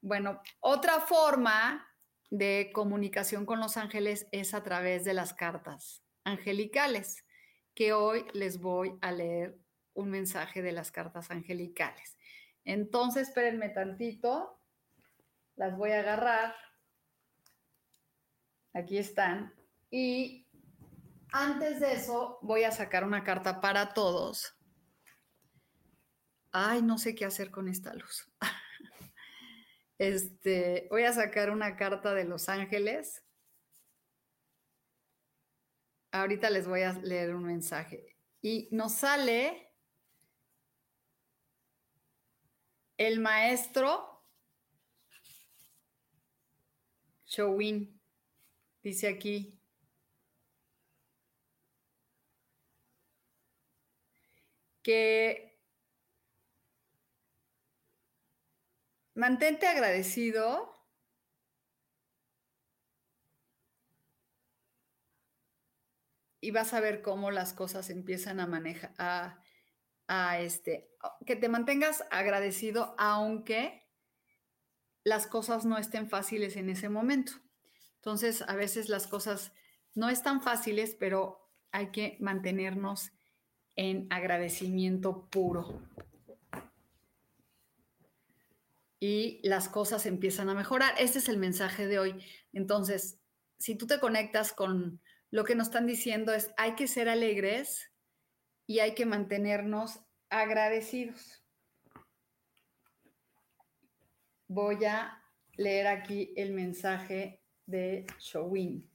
Bueno, 0.00 0.40
otra 0.60 1.00
forma 1.00 1.86
de 2.30 2.70
comunicación 2.72 3.46
con 3.46 3.60
los 3.60 3.76
ángeles 3.76 4.26
es 4.32 4.54
a 4.54 4.62
través 4.62 5.04
de 5.04 5.14
las 5.14 5.34
cartas 5.34 6.02
angelicales, 6.24 7.24
que 7.74 7.92
hoy 7.92 8.26
les 8.32 8.60
voy 8.60 8.98
a 9.00 9.12
leer 9.12 9.58
un 9.94 10.10
mensaje 10.10 10.62
de 10.62 10.72
las 10.72 10.90
cartas 10.90 11.30
angelicales. 11.30 12.16
Entonces, 12.64 13.28
espérenme 13.28 13.70
tantito, 13.70 14.60
las 15.56 15.76
voy 15.76 15.92
a 15.92 16.00
agarrar. 16.00 16.54
Aquí 18.74 18.98
están. 18.98 19.54
Y 19.90 20.47
antes 21.32 21.80
de 21.80 21.92
eso, 21.92 22.38
voy 22.42 22.64
a 22.64 22.72
sacar 22.72 23.04
una 23.04 23.22
carta 23.24 23.60
para 23.60 23.92
todos. 23.92 24.54
Ay, 26.52 26.82
no 26.82 26.98
sé 26.98 27.14
qué 27.14 27.24
hacer 27.24 27.50
con 27.50 27.68
esta 27.68 27.94
luz. 27.94 28.28
Este, 30.00 30.86
voy 30.90 31.02
a 31.02 31.12
sacar 31.12 31.50
una 31.50 31.74
carta 31.74 32.14
de 32.14 32.22
Los 32.22 32.48
Ángeles. 32.48 33.24
Ahorita 36.12 36.50
les 36.50 36.68
voy 36.68 36.82
a 36.82 36.92
leer 36.92 37.34
un 37.34 37.42
mensaje. 37.42 38.16
Y 38.40 38.68
nos 38.70 38.92
sale 38.92 39.72
el 42.96 43.18
maestro 43.18 44.24
Showin. 47.26 48.00
Dice 48.82 49.08
aquí. 49.08 49.57
Que 54.88 55.48
Mantente 59.14 59.66
agradecido. 59.66 60.72
Y 66.40 66.52
vas 66.52 66.72
a 66.72 66.80
ver 66.80 67.02
cómo 67.02 67.30
las 67.30 67.52
cosas 67.52 67.90
empiezan 67.90 68.40
a 68.40 68.46
manejar, 68.46 68.94
a, 70.06 70.38
este, 70.38 70.88
que 71.26 71.36
te 71.36 71.50
mantengas 71.50 72.02
agradecido 72.10 72.94
aunque 72.96 73.86
las 75.04 75.26
cosas 75.26 75.66
no 75.66 75.76
estén 75.76 76.08
fáciles 76.08 76.56
en 76.56 76.70
ese 76.70 76.88
momento. 76.88 77.32
Entonces, 77.96 78.40
a 78.40 78.54
veces 78.54 78.88
las 78.88 79.06
cosas 79.06 79.52
no 79.94 80.08
están 80.08 80.40
fáciles, 80.40 80.96
pero 80.98 81.50
hay 81.72 81.90
que 81.90 82.16
mantenernos 82.20 83.10
en 83.78 84.08
agradecimiento 84.10 85.28
puro 85.30 85.80
y 88.98 89.40
las 89.44 89.68
cosas 89.68 90.04
empiezan 90.04 90.48
a 90.48 90.54
mejorar. 90.54 90.94
Este 90.98 91.20
es 91.20 91.28
el 91.28 91.36
mensaje 91.36 91.86
de 91.86 92.00
hoy. 92.00 92.24
Entonces, 92.52 93.20
si 93.56 93.76
tú 93.76 93.86
te 93.86 94.00
conectas 94.00 94.52
con 94.52 95.00
lo 95.30 95.44
que 95.44 95.54
nos 95.54 95.68
están 95.68 95.86
diciendo 95.86 96.34
es, 96.34 96.50
hay 96.56 96.74
que 96.74 96.88
ser 96.88 97.08
alegres 97.08 97.92
y 98.66 98.80
hay 98.80 98.96
que 98.96 99.06
mantenernos 99.06 100.00
agradecidos. 100.28 101.44
Voy 104.48 104.84
a 104.86 105.22
leer 105.56 105.86
aquí 105.86 106.32
el 106.36 106.52
mensaje 106.52 107.44
de 107.66 108.06
Showin. 108.18 108.90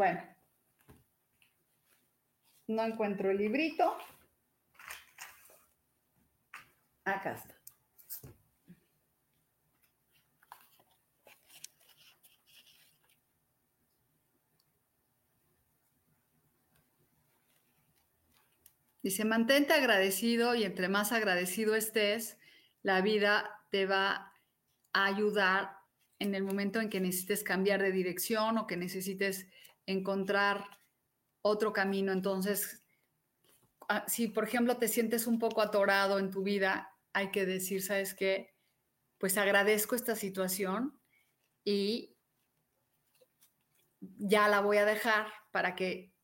Bueno, 0.00 0.22
no 2.68 2.84
encuentro 2.86 3.30
el 3.30 3.36
librito. 3.36 3.98
Acá 7.04 7.32
está. 7.34 7.54
Dice, 19.02 19.26
mantente 19.26 19.74
agradecido 19.74 20.54
y 20.54 20.64
entre 20.64 20.88
más 20.88 21.12
agradecido 21.12 21.74
estés, 21.74 22.38
la 22.82 23.02
vida 23.02 23.66
te 23.70 23.84
va 23.84 24.32
a 24.94 25.04
ayudar 25.04 25.76
en 26.18 26.34
el 26.34 26.42
momento 26.42 26.80
en 26.80 26.88
que 26.88 27.00
necesites 27.00 27.44
cambiar 27.44 27.82
de 27.82 27.92
dirección 27.92 28.56
o 28.56 28.66
que 28.66 28.78
necesites 28.78 29.46
encontrar 29.86 30.64
otro 31.42 31.72
camino. 31.72 32.12
Entonces, 32.12 32.82
ah, 33.88 34.04
si 34.06 34.28
por 34.28 34.44
ejemplo 34.44 34.76
te 34.76 34.88
sientes 34.88 35.26
un 35.26 35.38
poco 35.38 35.62
atorado 35.62 36.18
en 36.18 36.30
tu 36.30 36.42
vida, 36.42 36.96
hay 37.12 37.30
que 37.30 37.46
decir, 37.46 37.82
¿sabes 37.82 38.14
qué? 38.14 38.54
Pues 39.18 39.36
agradezco 39.36 39.94
esta 39.94 40.16
situación 40.16 40.98
y 41.64 42.16
ya 44.00 44.48
la 44.48 44.60
voy 44.60 44.78
a 44.78 44.84
dejar 44.84 45.26
para 45.50 45.74
que 45.74 46.14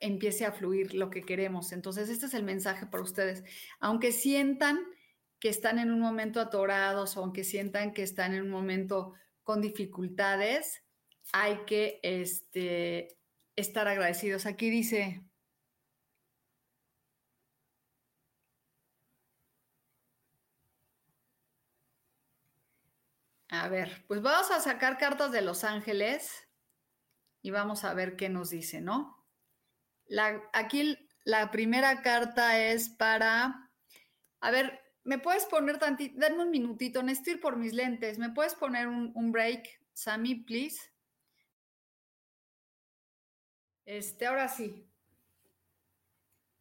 empiece 0.00 0.44
a 0.44 0.52
fluir 0.52 0.94
lo 0.94 1.10
que 1.10 1.22
queremos. 1.22 1.72
Entonces, 1.72 2.08
este 2.08 2.26
es 2.26 2.34
el 2.34 2.44
mensaje 2.44 2.86
para 2.86 3.02
ustedes. 3.02 3.44
Aunque 3.80 4.12
sientan 4.12 4.78
que 5.40 5.48
están 5.48 5.78
en 5.78 5.90
un 5.90 6.00
momento 6.00 6.40
atorados 6.40 7.16
o 7.16 7.20
aunque 7.20 7.44
sientan 7.44 7.92
que 7.92 8.02
están 8.02 8.34
en 8.34 8.42
un 8.42 8.50
momento 8.50 9.14
con 9.42 9.60
dificultades, 9.60 10.82
hay 11.32 11.64
que 11.66 12.00
este, 12.02 13.18
estar 13.56 13.88
agradecidos. 13.88 14.46
Aquí 14.46 14.70
dice, 14.70 15.22
a 23.50 23.68
ver, 23.68 24.04
pues 24.06 24.22
vamos 24.22 24.50
a 24.50 24.60
sacar 24.60 24.98
cartas 24.98 25.32
de 25.32 25.42
Los 25.42 25.64
Ángeles 25.64 26.48
y 27.42 27.50
vamos 27.50 27.84
a 27.84 27.94
ver 27.94 28.16
qué 28.16 28.28
nos 28.28 28.50
dice, 28.50 28.80
¿no? 28.80 29.26
Aquí 30.52 30.98
la 31.24 31.50
primera 31.50 32.02
carta 32.02 32.58
es 32.58 32.88
para, 32.88 33.70
a 34.40 34.50
ver, 34.50 34.80
¿me 35.04 35.18
puedes 35.18 35.44
poner 35.46 35.78
tantito, 35.78 36.18
dame 36.18 36.42
un 36.42 36.50
minutito, 36.50 37.02
necesito 37.02 37.32
ir 37.32 37.40
por 37.40 37.56
mis 37.56 37.74
lentes, 37.74 38.18
¿me 38.18 38.30
puedes 38.30 38.54
poner 38.54 38.88
un, 38.88 39.12
un 39.14 39.32
break, 39.32 39.66
Sammy, 39.92 40.36
please? 40.36 40.78
Este, 43.88 44.26
ahora 44.26 44.48
sí. 44.48 44.86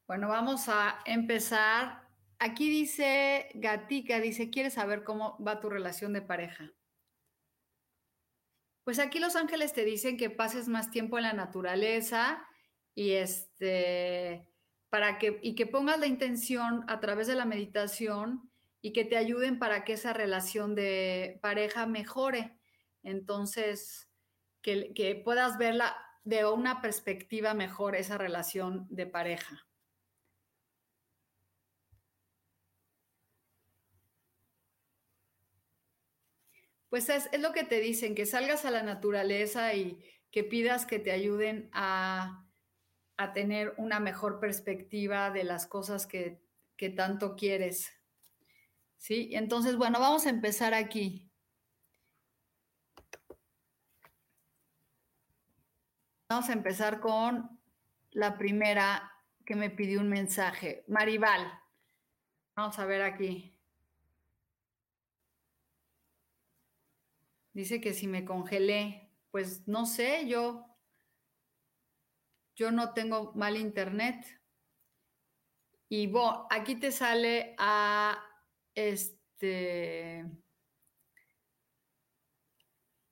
Bueno, 0.08 0.30
vamos 0.30 0.70
a 0.70 1.00
empezar. 1.04 2.08
Aquí 2.40 2.70
dice 2.70 3.50
Gatica, 3.56 4.22
dice, 4.22 4.50
¿quieres 4.50 4.76
saber 4.76 5.04
cómo 5.04 5.38
va 5.46 5.60
tu 5.60 5.70
relación 5.70 6.14
de 6.14 6.22
pareja? 6.22 6.72
Pues 8.86 8.98
aquí 9.00 9.20
los 9.20 9.36
ángeles 9.36 9.74
te 9.74 9.84
dicen 9.84 10.16
que 10.16 10.30
pases 10.30 10.70
más 10.70 10.90
tiempo 10.90 11.18
en 11.18 11.26
la 11.26 11.34
naturaleza 11.34 12.48
y 12.96 13.12
este 13.12 14.48
para 14.90 15.18
que 15.18 15.42
y 15.44 15.56
que 15.56 15.68
pongas 15.68 16.00
la 16.00 16.08
intención 16.08 16.86
a 16.88 17.02
través 17.02 17.28
de 17.28 17.36
la 17.36 17.44
meditación 17.44 18.50
y 18.82 18.94
que 18.94 19.04
te 19.04 19.18
ayuden 19.18 19.60
para 19.60 19.84
que 19.84 19.94
esa 19.94 20.14
relación 20.14 20.76
de 20.76 21.40
pareja 21.42 21.88
mejore. 21.88 22.58
Entonces, 23.04 24.10
que, 24.62 24.94
que 24.94 25.16
puedas 25.16 25.58
verla 25.58 26.07
de 26.28 26.46
una 26.46 26.82
perspectiva 26.82 27.54
mejor 27.54 27.96
esa 27.96 28.18
relación 28.18 28.86
de 28.90 29.08
pareja. 29.08 29.66
Pues 36.90 37.08
es, 37.08 37.30
lo 37.40 37.54
que 37.54 37.64
te 37.64 37.80
dicen, 37.80 38.14
que 38.14 38.26
salgas 38.26 38.66
a 38.66 38.72
la 38.72 38.84
naturaleza 38.84 39.74
y 39.74 40.04
que 40.30 40.44
pidas 40.44 40.86
que 40.86 41.00
te 41.00 41.12
ayuden 41.12 41.70
a, 41.72 42.46
a 43.16 43.32
tener 43.32 43.74
una 43.78 44.02
mejor 44.02 44.42
perspectiva 44.42 45.32
de 45.32 45.46
las 45.46 45.66
cosas 45.66 46.06
que, 46.08 46.42
que 46.76 46.90
tanto 46.90 47.38
quieres. 47.38 47.90
¿Sí? 48.98 49.30
Entonces, 49.32 49.78
bueno, 49.78 50.02
vamos 50.02 50.26
a 50.26 50.30
empezar 50.30 50.74
aquí. 50.74 51.27
Vamos 56.30 56.50
a 56.50 56.54
empezar 56.54 57.00
con 57.00 57.58
la 58.12 58.38
primera 58.38 59.14
que 59.46 59.56
me 59.56 59.70
pidió 59.70 60.02
un 60.02 60.10
mensaje. 60.10 60.84
Maribal. 60.90 61.62
Vamos 62.54 62.78
a 62.80 62.86
ver 62.86 63.02
aquí. 63.02 63.58
Dice 67.54 67.80
que 67.80 67.94
si 67.94 68.08
me 68.08 68.26
congelé, 68.26 69.10
pues 69.32 69.68
no 69.68 69.86
sé, 69.86 70.28
yo 70.28 70.66
yo 72.58 72.72
no 72.72 72.94
tengo 72.94 73.32
mal 73.34 73.56
internet. 73.56 74.26
Y 75.88 76.08
bueno, 76.08 76.46
aquí 76.50 76.76
te 76.76 76.92
sale 76.92 77.56
a 77.58 78.22
este 78.76 80.26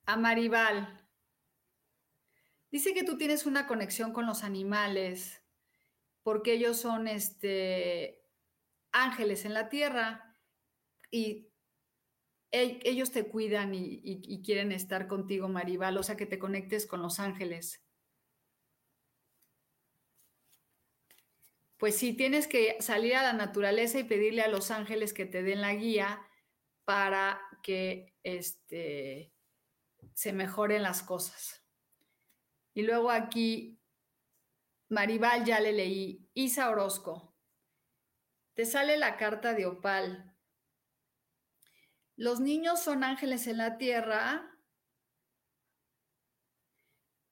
a 0.06 0.18
Maribal. 0.18 1.05
Dice 2.76 2.94
que 2.94 3.06
tú 3.06 3.18
tienes 3.18 3.46
una 3.46 3.68
conexión 3.68 4.12
con 4.12 4.26
los 4.26 4.44
animales 4.44 5.42
porque 6.24 6.52
ellos 6.52 6.76
son 6.76 7.08
este, 7.08 8.22
ángeles 8.92 9.46
en 9.46 9.54
la 9.54 9.70
tierra 9.70 10.38
y 11.10 11.54
ellos 12.52 13.14
te 13.14 13.30
cuidan 13.30 13.74
y, 13.74 14.42
quieren 14.44 14.74
estar 14.74 15.08
contigo, 15.08 15.48
Maribal, 15.48 15.98
o 15.98 16.04
sea, 16.04 16.18
que 16.18 16.26
te 16.26 16.38
conectes 16.38 16.86
con 16.86 17.02
los 17.02 17.22
ángeles. 17.22 17.82
Pues 21.78 21.96
sí, 21.96 22.12
tienes 22.12 22.46
que 22.46 22.76
salir 22.82 23.16
a 23.16 23.24
la 23.24 23.32
naturaleza 23.32 24.00
y 24.00 24.04
pedirle 24.04 24.42
a 24.42 24.50
los 24.50 24.70
ángeles 24.70 25.14
que 25.14 25.26
te 25.26 25.44
den 25.44 25.62
la 25.62 25.74
guía 25.76 26.28
para 26.84 27.40
que 27.64 28.18
este, 28.22 29.32
se 30.14 30.34
mejoren 30.34 30.84
las 30.84 31.02
cosas. 31.02 31.65
Y 32.76 32.84
luego 32.84 33.10
aquí, 33.10 33.80
Maribal 34.90 35.46
ya 35.46 35.60
le 35.60 35.74
leí, 35.74 36.30
Isa 36.36 36.70
Orozco, 36.70 37.34
te 38.54 38.66
sale 38.66 38.98
la 38.98 39.18
carta 39.18 39.54
de 39.54 39.66
Opal. 39.66 40.36
Los 42.18 42.40
niños 42.40 42.84
son 42.84 43.04
ángeles 43.04 43.48
en 43.48 43.58
la 43.58 43.78
tierra 43.78 44.56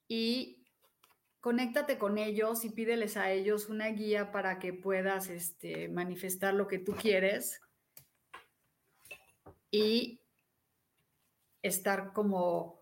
y 0.07 0.65
conéctate 1.41 1.97
con 1.97 2.17
ellos 2.17 2.63
y 2.63 2.69
pídeles 2.69 3.17
a 3.17 3.31
ellos 3.31 3.67
una 3.67 3.87
guía 3.87 4.31
para 4.31 4.59
que 4.59 4.71
puedas 4.73 5.29
este, 5.29 5.89
manifestar 5.89 6.53
lo 6.53 6.69
que 6.69 6.79
tú 6.79 6.93
quieres 6.93 7.59
y 9.69 10.21
estar 11.61 12.13
como, 12.13 12.79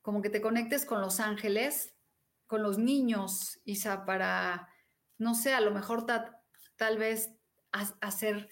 como 0.00 0.22
que 0.22 0.30
te 0.30 0.40
conectes 0.40 0.86
con 0.86 1.00
los 1.00 1.20
ángeles, 1.20 1.97
con 2.48 2.62
los 2.62 2.78
niños, 2.78 3.60
Isa, 3.64 4.04
para, 4.04 4.68
no 5.18 5.34
sé, 5.34 5.54
a 5.54 5.60
lo 5.60 5.70
mejor 5.70 6.06
tal 6.06 6.98
vez 6.98 7.30
hacer 8.00 8.48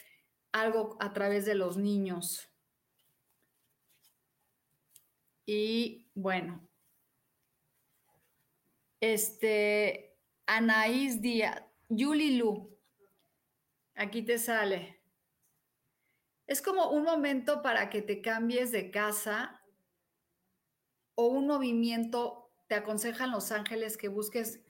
algo 0.52 0.96
a 1.00 1.12
través 1.12 1.44
de 1.44 1.56
los 1.56 1.76
niños. 1.76 2.48
Y 5.46 6.09
bueno, 6.14 6.68
este, 9.00 10.18
Anaís 10.46 11.20
Díaz, 11.20 11.62
Yuli 11.88 12.37
Lu, 12.37 12.78
aquí 13.94 14.22
te 14.22 14.38
sale. 14.38 15.00
Es 16.46 16.62
como 16.62 16.90
un 16.90 17.02
momento 17.02 17.62
para 17.62 17.90
que 17.90 18.02
te 18.02 18.20
cambies 18.20 18.72
de 18.72 18.90
casa 18.90 19.62
o 21.14 21.26
un 21.26 21.46
movimiento, 21.46 22.45
te 22.68 22.74
aconsejan 22.74 23.31
los 23.31 23.52
ángeles 23.52 23.96
que 23.96 24.09
busques 24.09 24.61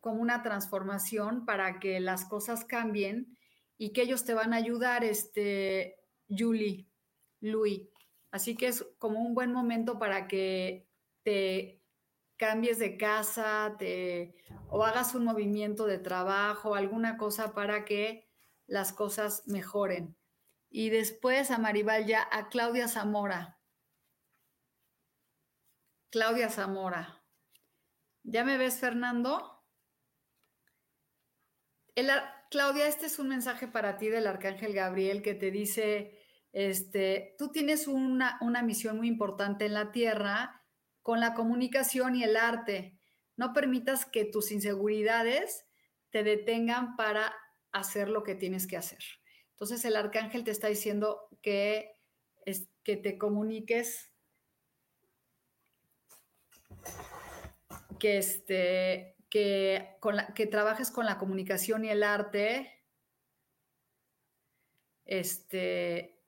como 0.00 0.20
una 0.20 0.42
transformación 0.42 1.44
para 1.44 1.80
que 1.80 2.00
las 2.00 2.24
cosas 2.24 2.64
cambien 2.64 3.36
y 3.76 3.92
que 3.92 4.02
ellos 4.02 4.24
te 4.24 4.34
van 4.34 4.52
a 4.52 4.56
ayudar, 4.56 5.04
este, 5.04 5.96
Julie, 6.28 6.88
Louis. 7.40 7.88
Así 8.30 8.56
que 8.56 8.68
es 8.68 8.84
como 8.98 9.20
un 9.20 9.34
buen 9.34 9.52
momento 9.52 9.98
para 9.98 10.28
que 10.28 10.88
te 11.22 11.82
cambies 12.36 12.78
de 12.78 12.96
casa, 12.96 13.76
te, 13.78 14.36
o 14.68 14.84
hagas 14.84 15.14
un 15.14 15.24
movimiento 15.24 15.86
de 15.86 15.98
trabajo, 15.98 16.74
alguna 16.74 17.16
cosa 17.16 17.54
para 17.54 17.84
que 17.84 18.28
las 18.66 18.92
cosas 18.92 19.42
mejoren. 19.46 20.16
Y 20.70 20.90
después 20.90 21.50
a 21.50 21.58
Maribal 21.58 22.06
ya, 22.06 22.28
a 22.30 22.48
Claudia 22.48 22.88
Zamora. 22.88 23.58
Claudia 26.10 26.50
Zamora. 26.50 27.17
¿Ya 28.30 28.44
me 28.44 28.58
ves, 28.58 28.78
Fernando? 28.78 29.64
Claudia, 32.50 32.86
este 32.86 33.06
es 33.06 33.18
un 33.18 33.28
mensaje 33.28 33.68
para 33.68 33.96
ti 33.96 34.08
del 34.08 34.26
Arcángel 34.26 34.74
Gabriel 34.74 35.22
que 35.22 35.34
te 35.34 35.50
dice, 35.50 36.18
este, 36.52 37.34
tú 37.38 37.50
tienes 37.50 37.88
una, 37.88 38.38
misión 38.62 38.98
muy 38.98 39.08
importante 39.08 39.64
en 39.64 39.72
la 39.72 39.92
tierra 39.92 40.62
con 41.00 41.20
la 41.20 41.32
comunicación 41.32 42.16
y 42.16 42.22
el 42.22 42.36
arte. 42.36 43.00
No 43.36 43.54
permitas 43.54 44.04
que 44.04 44.26
tus 44.26 44.52
inseguridades 44.52 45.64
te 46.10 46.22
detengan 46.22 46.96
para 46.96 47.34
hacer 47.72 48.10
lo 48.10 48.24
que 48.24 48.34
tienes 48.34 48.66
que 48.66 48.76
hacer. 48.76 49.02
Entonces 49.52 49.86
el 49.86 49.96
arcángel 49.96 50.44
te 50.44 50.50
está 50.50 50.68
diciendo 50.68 51.28
que, 51.40 51.96
es, 52.44 52.68
que 52.84 52.98
te 52.98 53.16
comuniques, 53.16 54.12
que, 57.98 58.18
este, 58.18 59.16
que, 59.30 59.96
con 60.00 60.16
que 60.34 60.46
trabajes 60.46 60.90
con 60.90 61.06
la 61.06 61.18
comunicación 61.18 61.84
y 61.84 61.90
el 61.90 62.02
arte, 62.02 62.84
este, 65.04 66.22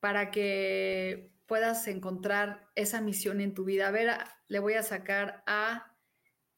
para 0.00 0.30
que 0.30 1.32
puedas 1.46 1.86
encontrar 1.88 2.70
esa 2.74 3.00
misión 3.00 3.40
en 3.40 3.54
tu 3.54 3.64
vida. 3.64 3.88
A 3.88 3.90
ver, 3.90 4.18
le 4.48 4.58
voy 4.58 4.74
a 4.74 4.82
sacar 4.82 5.42
a 5.46 5.96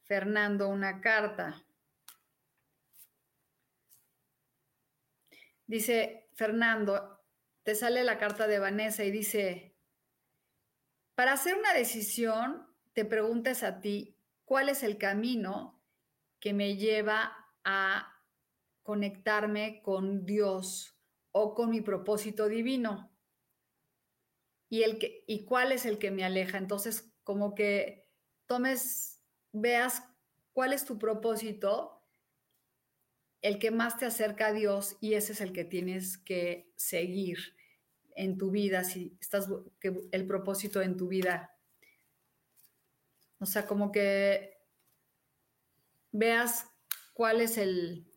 Fernando 0.03 0.69
una 0.69 1.01
carta. 1.01 1.63
Dice, 5.65 6.29
Fernando, 6.33 7.21
te 7.63 7.75
sale 7.75 8.03
la 8.05 8.17
carta 8.17 8.47
de 8.47 8.59
Vanessa 8.59 9.03
y 9.03 9.11
dice, 9.11 9.75
para 11.15 11.33
hacer 11.33 11.55
una 11.55 11.73
decisión, 11.73 12.66
te 12.97 13.05
preguntes 13.05 13.61
a 13.61 13.79
ti, 13.79 14.17
¿cuál 14.43 14.69
es 14.69 14.81
el 14.81 14.97
camino 14.97 15.79
que 16.39 16.51
me 16.51 16.77
lleva 16.77 17.31
a 17.63 18.23
conectarme 18.81 19.83
con 19.83 20.25
Dios 20.25 20.97
o 21.31 21.53
con 21.53 21.69
mi 21.69 21.81
propósito 21.81 22.47
divino? 22.47 23.11
y, 24.69 24.83
el 24.83 24.97
que, 24.97 25.23
y 25.27 25.45
cuál 25.45 25.71
es 25.71 25.85
el 25.85 25.97
que 25.97 26.11
me 26.11 26.23
aleja. 26.23 26.57
Entonces, 26.57 27.13
como 27.23 27.55
que 27.55 28.09
tomes, 28.45 29.21
veas 29.51 30.03
cuál 30.51 30.73
es 30.73 30.85
tu 30.85 30.97
propósito, 30.97 32.03
el 33.41 33.59
que 33.59 33.71
más 33.71 33.97
te 33.97 34.05
acerca 34.05 34.47
a 34.47 34.53
Dios 34.53 34.97
y 34.99 35.13
ese 35.13 35.33
es 35.33 35.41
el 35.41 35.53
que 35.53 35.63
tienes 35.63 36.17
que 36.17 36.73
seguir 36.75 37.37
en 38.15 38.37
tu 38.37 38.49
vida, 38.49 38.83
si 38.83 39.15
estás, 39.21 39.47
que 39.79 39.93
el 40.11 40.25
propósito 40.25 40.81
en 40.81 40.97
tu 40.97 41.07
vida. 41.07 41.56
O 43.39 43.45
sea, 43.45 43.65
como 43.65 43.91
que 43.91 44.57
veas 46.11 46.65
cuál 47.13 47.41
es 47.41 47.57
el 47.57 48.07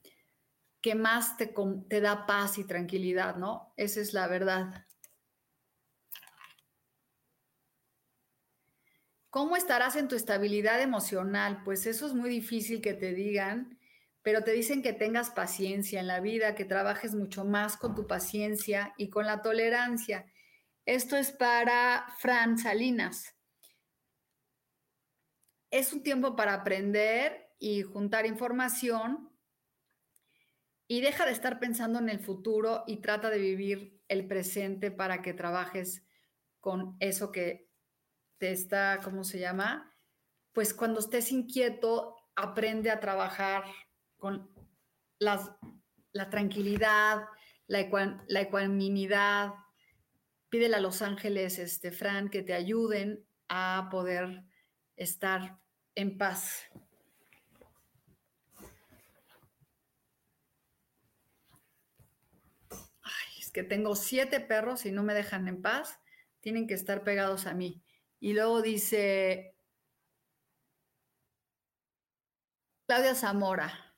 que 0.81 0.95
más 0.95 1.37
te, 1.37 1.53
da 2.01 2.27
paz 2.27 2.59
y 2.59 2.65
tranquilidad, 2.65 3.37
¿no? 3.37 3.75
Esa 3.77 4.01
es 4.01 4.15
la 4.15 4.27
verdad. 4.29 4.87
¿Cómo 9.29 9.57
estarás 9.57 9.95
en 9.97 10.09
tu 10.09 10.17
estabilidad 10.17 10.81
emocional? 10.81 11.63
Pues 11.65 11.87
eso 11.87 12.07
es 12.07 12.15
muy 12.15 12.31
difícil 12.31 12.81
que 12.81 12.95
te 12.95 13.13
digan, 13.13 13.79
pero 14.23 14.43
te 14.43 14.53
dicen 14.53 14.83
que 14.83 14.93
tengas 14.93 15.31
paciencia 15.31 16.01
en 16.01 16.07
la 16.07 16.21
vida, 16.21 16.55
que 16.55 16.65
trabajes 16.65 17.15
mucho 17.15 17.45
más 17.45 17.77
con 17.77 17.95
tu 17.95 18.07
paciencia 18.07 18.95
y 18.97 19.09
con 19.09 19.27
la 19.27 19.43
tolerancia. 19.43 20.27
Esto 20.85 21.17
es 21.17 21.31
para 21.31 22.07
Fran 22.19 22.59
Salinas. 22.59 23.35
Es 25.71 25.93
un 25.93 26.03
tiempo 26.03 26.35
para 26.35 26.55
aprender 26.55 27.55
y 27.59 27.83
juntar 27.83 28.27
información 28.27 29.31
y 30.89 31.01
deja 31.01 31.25
de 31.25 31.33
estar 31.33 31.61
pensando 31.61 32.01
en 32.01 32.09
el 32.09 32.19
futuro 32.19 32.83
y 32.89 32.97
trata 32.97 33.31
de 33.31 33.39
vivir 33.39 34.03
el 34.09 34.27
presente 34.27 34.91
para 34.91 35.23
que 35.23 35.33
trabajes 35.33 36.05
con 36.59 36.97
eso 36.99 37.31
que 37.31 37.71
te 38.39 38.51
está, 38.51 38.99
¿cómo 39.05 39.23
se 39.23 39.39
llama? 39.39 39.95
Pues 40.53 40.75
cuando 40.75 40.99
estés 40.99 41.31
inquieto, 41.31 42.17
aprende 42.35 42.91
a 42.91 42.99
trabajar 42.99 43.63
con 44.17 44.51
las, 45.21 45.53
la 46.11 46.29
tranquilidad, 46.31 47.27
la, 47.69 48.19
la 48.27 48.41
ecuanimidad. 48.41 49.53
Pídele 50.49 50.75
a 50.75 50.81
los 50.81 51.03
ángeles, 51.03 51.61
este, 51.61 51.93
Fran, 51.93 52.31
que 52.31 52.43
te 52.43 52.55
ayuden 52.55 53.25
a 53.49 53.89
poder 53.93 54.43
estar 55.01 55.59
en 55.95 56.19
paz. 56.19 56.69
Ay, 63.03 63.41
es 63.41 63.51
que 63.51 63.63
tengo 63.63 63.97
siete 63.97 64.41
perros 64.41 64.85
y 64.85 64.93
no 64.93 65.03
me 65.03 65.15
dejan 65.15 65.49
en 65.49 65.63
paz. 65.63 65.99
Tienen 66.41 66.67
que 66.67 66.75
estar 66.75 67.03
pegados 67.03 67.47
a 67.47 67.55
mí. 67.55 67.83
Y 68.21 68.35
luego 68.35 68.61
dice 68.61 69.57
Claudia 72.87 73.15
Zamora. 73.15 73.90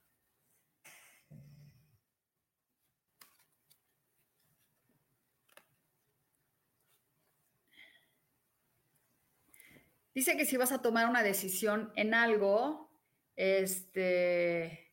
Dice 10.15 10.37
que 10.37 10.45
si 10.45 10.57
vas 10.57 10.73
a 10.73 10.83
tomar 10.83 11.09
una 11.09 11.23
decisión 11.23 11.93
en 11.97 12.15
algo, 12.15 12.91
este, 13.37 14.93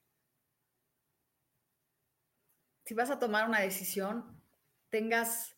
si 2.86 2.93
vas 2.93 3.10
a 3.10 3.19
tomar 3.19 3.47
una 3.47 3.60
decisión, 3.60 4.41
tengas, 4.89 5.58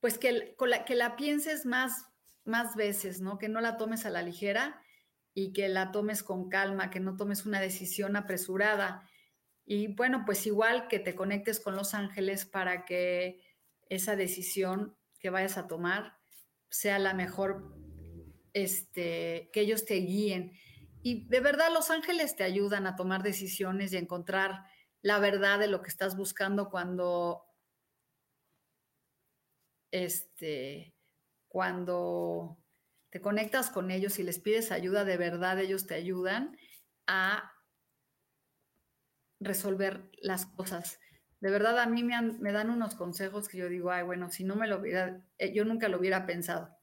pues 0.00 0.18
que, 0.18 0.56
la, 0.58 0.84
que 0.84 0.94
la 0.94 1.16
pienses 1.16 1.66
más, 1.66 2.06
más 2.44 2.74
veces, 2.76 3.20
¿no? 3.20 3.38
Que 3.38 3.48
no 3.48 3.60
la 3.60 3.76
tomes 3.76 4.06
a 4.06 4.10
la 4.10 4.22
ligera 4.22 4.82
y 5.34 5.52
que 5.52 5.68
la 5.68 5.92
tomes 5.92 6.22
con 6.22 6.48
calma, 6.48 6.90
que 6.90 7.00
no 7.00 7.16
tomes 7.16 7.46
una 7.46 7.60
decisión 7.60 8.16
apresurada. 8.16 9.08
Y 9.64 9.94
bueno, 9.94 10.24
pues 10.24 10.46
igual 10.46 10.88
que 10.88 10.98
te 10.98 11.14
conectes 11.14 11.60
con 11.60 11.76
los 11.76 11.94
ángeles 11.94 12.44
para 12.46 12.84
que 12.84 13.40
esa 13.88 14.16
decisión 14.16 14.96
que 15.18 15.30
vayas 15.30 15.58
a 15.58 15.66
tomar 15.66 16.18
sea 16.68 16.98
la 16.98 17.14
mejor, 17.14 17.76
este, 18.54 19.50
que 19.52 19.60
ellos 19.60 19.84
te 19.84 19.96
guíen. 19.96 20.52
Y 21.02 21.28
de 21.28 21.40
verdad 21.40 21.70
los 21.72 21.90
ángeles 21.90 22.36
te 22.36 22.44
ayudan 22.44 22.86
a 22.86 22.96
tomar 22.96 23.22
decisiones 23.22 23.92
y 23.92 23.96
a 23.96 24.00
encontrar 24.00 24.64
la 25.02 25.18
verdad 25.18 25.58
de 25.58 25.66
lo 25.68 25.82
que 25.82 25.90
estás 25.90 26.16
buscando 26.16 26.70
cuando, 26.70 27.44
este, 29.90 30.94
cuando 31.48 32.58
te 33.10 33.20
conectas 33.20 33.70
con 33.70 33.90
ellos 33.90 34.18
y 34.18 34.22
les 34.22 34.38
pides 34.40 34.72
ayuda, 34.72 35.04
de 35.04 35.18
verdad 35.18 35.60
ellos 35.60 35.86
te 35.86 35.94
ayudan 35.94 36.56
a 37.06 37.52
resolver 39.40 40.10
las 40.22 40.46
cosas. 40.46 40.98
De 41.40 41.50
verdad 41.50 41.78
a 41.78 41.86
mí 41.86 42.02
me, 42.02 42.20
me 42.22 42.52
dan 42.52 42.70
unos 42.70 42.94
consejos 42.94 43.48
que 43.48 43.58
yo 43.58 43.68
digo, 43.68 43.90
ay, 43.90 44.02
bueno, 44.02 44.30
si 44.30 44.44
no 44.44 44.56
me 44.56 44.66
lo 44.66 44.78
hubiera, 44.78 45.22
eh, 45.38 45.52
yo 45.52 45.64
nunca 45.64 45.88
lo 45.88 45.98
hubiera 45.98 46.26
pensado. 46.26 46.73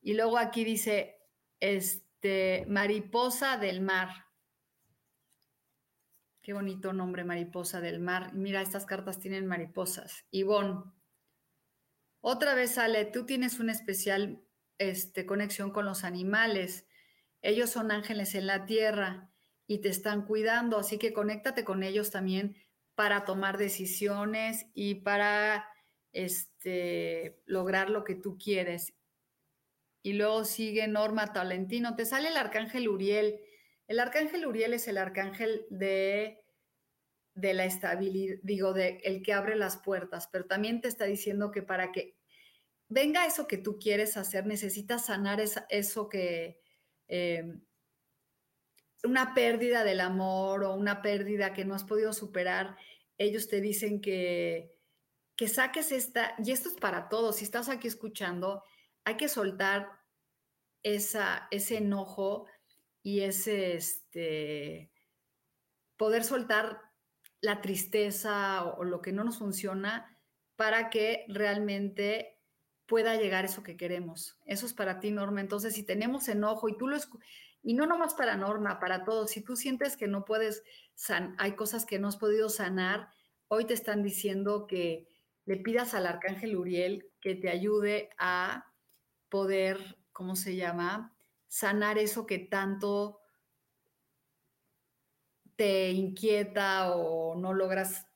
Y 0.00 0.14
luego 0.14 0.38
aquí 0.38 0.64
dice, 0.64 1.18
este, 1.60 2.64
mariposa 2.68 3.56
del 3.56 3.80
mar. 3.80 4.26
Qué 6.42 6.52
bonito 6.54 6.92
nombre, 6.92 7.24
mariposa 7.24 7.80
del 7.80 8.00
mar. 8.00 8.32
Mira, 8.32 8.62
estas 8.62 8.86
cartas 8.86 9.18
tienen 9.18 9.46
mariposas. 9.46 10.24
Ivonne, 10.30 10.84
otra 12.20 12.54
vez 12.54 12.72
sale, 12.72 13.04
tú 13.06 13.24
tienes 13.24 13.60
una 13.60 13.72
especial 13.72 14.42
este, 14.78 15.26
conexión 15.26 15.70
con 15.70 15.86
los 15.86 16.04
animales. 16.04 16.86
Ellos 17.42 17.70
son 17.70 17.90
ángeles 17.90 18.34
en 18.34 18.46
la 18.46 18.66
tierra 18.66 19.30
y 19.66 19.78
te 19.80 19.88
están 19.88 20.26
cuidando, 20.26 20.78
así 20.78 20.98
que 20.98 21.12
conéctate 21.12 21.64
con 21.64 21.82
ellos 21.82 22.10
también 22.10 22.56
para 22.94 23.24
tomar 23.24 23.56
decisiones 23.56 24.66
y 24.74 24.96
para 24.96 25.66
este, 26.12 27.40
lograr 27.46 27.88
lo 27.88 28.04
que 28.04 28.14
tú 28.14 28.36
quieres. 28.36 28.94
Y 30.02 30.14
luego 30.14 30.44
sigue 30.44 30.88
Norma 30.88 31.32
Talentino. 31.32 31.96
Te 31.96 32.06
sale 32.06 32.28
el 32.28 32.36
arcángel 32.36 32.88
Uriel. 32.88 33.40
El 33.86 34.00
arcángel 34.00 34.46
Uriel 34.46 34.74
es 34.74 34.88
el 34.88 34.98
arcángel 34.98 35.66
de, 35.70 36.40
de 37.34 37.54
la 37.54 37.64
estabilidad, 37.64 38.36
digo, 38.42 38.72
de 38.72 39.00
el 39.04 39.22
que 39.22 39.32
abre 39.32 39.56
las 39.56 39.78
puertas, 39.78 40.28
pero 40.30 40.46
también 40.46 40.80
te 40.80 40.88
está 40.88 41.04
diciendo 41.04 41.50
que 41.50 41.62
para 41.62 41.92
que 41.92 42.16
venga 42.88 43.26
eso 43.26 43.46
que 43.46 43.56
tú 43.56 43.78
quieres 43.78 44.16
hacer, 44.16 44.46
necesitas 44.46 45.06
sanar 45.06 45.40
eso 45.40 46.08
que, 46.08 46.60
em, 47.08 47.62
una 49.04 49.32
pérdida 49.32 49.84
del 49.84 50.00
amor 50.00 50.64
o 50.64 50.74
una 50.74 51.00
pérdida 51.00 51.54
que 51.54 51.64
no 51.64 51.74
has 51.74 51.84
podido 51.84 52.12
superar, 52.12 52.76
ellos 53.16 53.48
te 53.48 53.60
dicen 53.60 54.00
que, 54.00 54.76
que 55.36 55.48
saques 55.48 55.92
esta, 55.92 56.34
y 56.44 56.50
esto 56.50 56.68
es 56.68 56.74
para 56.74 57.08
todos, 57.08 57.36
si 57.36 57.44
estás 57.44 57.68
aquí 57.68 57.88
escuchando, 57.88 58.62
hay 59.10 59.16
que 59.16 59.28
soltar 59.28 59.90
ese 60.84 61.76
enojo 61.76 62.46
y 63.02 63.20
ese, 63.20 63.74
este, 63.74 64.92
poder 65.96 66.22
soltar 66.22 66.80
la 67.40 67.60
tristeza 67.60 68.64
o 68.64 68.84
lo 68.84 69.02
que 69.02 69.12
no 69.12 69.24
nos 69.24 69.38
funciona 69.38 70.16
para 70.54 70.90
que 70.90 71.24
realmente 71.28 72.38
pueda 72.86 73.16
llegar 73.16 73.44
eso 73.44 73.64
que 73.64 73.76
queremos. 73.76 74.38
Eso 74.46 74.66
es 74.66 74.74
para 74.74 75.00
ti, 75.00 75.10
Norma. 75.10 75.40
Entonces, 75.40 75.74
si 75.74 75.82
tenemos 75.82 76.28
enojo 76.28 76.68
y 76.68 76.76
tú 76.76 76.86
lo 76.86 76.96
y 77.62 77.74
no 77.74 77.86
nomás 77.86 78.14
para 78.14 78.36
Norma, 78.36 78.78
para 78.78 79.04
todos, 79.04 79.32
si 79.32 79.42
tú 79.42 79.56
sientes 79.56 79.96
que 79.96 80.06
no 80.06 80.24
puedes, 80.24 80.62
hay 81.36 81.56
cosas 81.56 81.84
que 81.84 81.98
no 81.98 82.08
has 82.08 82.16
podido 82.16 82.48
sanar, 82.48 83.08
hoy 83.48 83.64
te 83.64 83.74
están 83.74 84.04
diciendo 84.04 84.66
que 84.68 85.08
le 85.46 85.56
pidas 85.56 85.94
al 85.94 86.06
arcángel 86.06 86.56
Uriel 86.56 87.10
que 87.20 87.34
te 87.34 87.50
ayude 87.50 88.10
a 88.16 88.69
poder, 89.30 89.98
¿cómo 90.12 90.36
se 90.36 90.56
llama? 90.56 91.16
Sanar 91.48 91.98
eso 91.98 92.26
que 92.26 92.38
tanto 92.38 93.20
te 95.56 95.90
inquieta 95.90 96.94
o 96.94 97.36
no 97.36 97.54
logras 97.54 98.06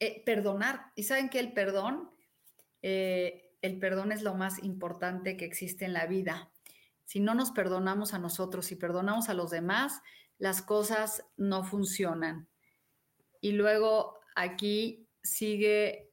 eh, 0.00 0.22
perdonar. 0.24 0.92
Y 0.94 1.02
saben 1.02 1.28
que 1.28 1.40
el 1.40 1.52
perdón 1.52 2.10
eh, 2.82 3.48
el 3.62 3.78
perdón 3.78 4.12
es 4.12 4.22
lo 4.22 4.34
más 4.34 4.62
importante 4.62 5.36
que 5.36 5.44
existe 5.44 5.84
en 5.84 5.92
la 5.92 6.06
vida. 6.06 6.50
Si 7.04 7.20
no 7.20 7.34
nos 7.34 7.50
perdonamos 7.50 8.14
a 8.14 8.18
nosotros 8.18 8.70
y 8.70 8.76
perdonamos 8.76 9.28
a 9.28 9.34
los 9.34 9.50
demás, 9.50 10.00
las 10.38 10.62
cosas 10.62 11.24
no 11.36 11.64
funcionan. 11.64 12.48
Y 13.40 13.52
luego 13.52 14.18
aquí 14.36 15.08
sigue 15.22 16.07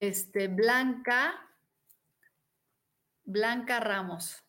este, 0.00 0.48
Blanca, 0.48 1.34
Blanca 3.24 3.80
Ramos. 3.80 4.46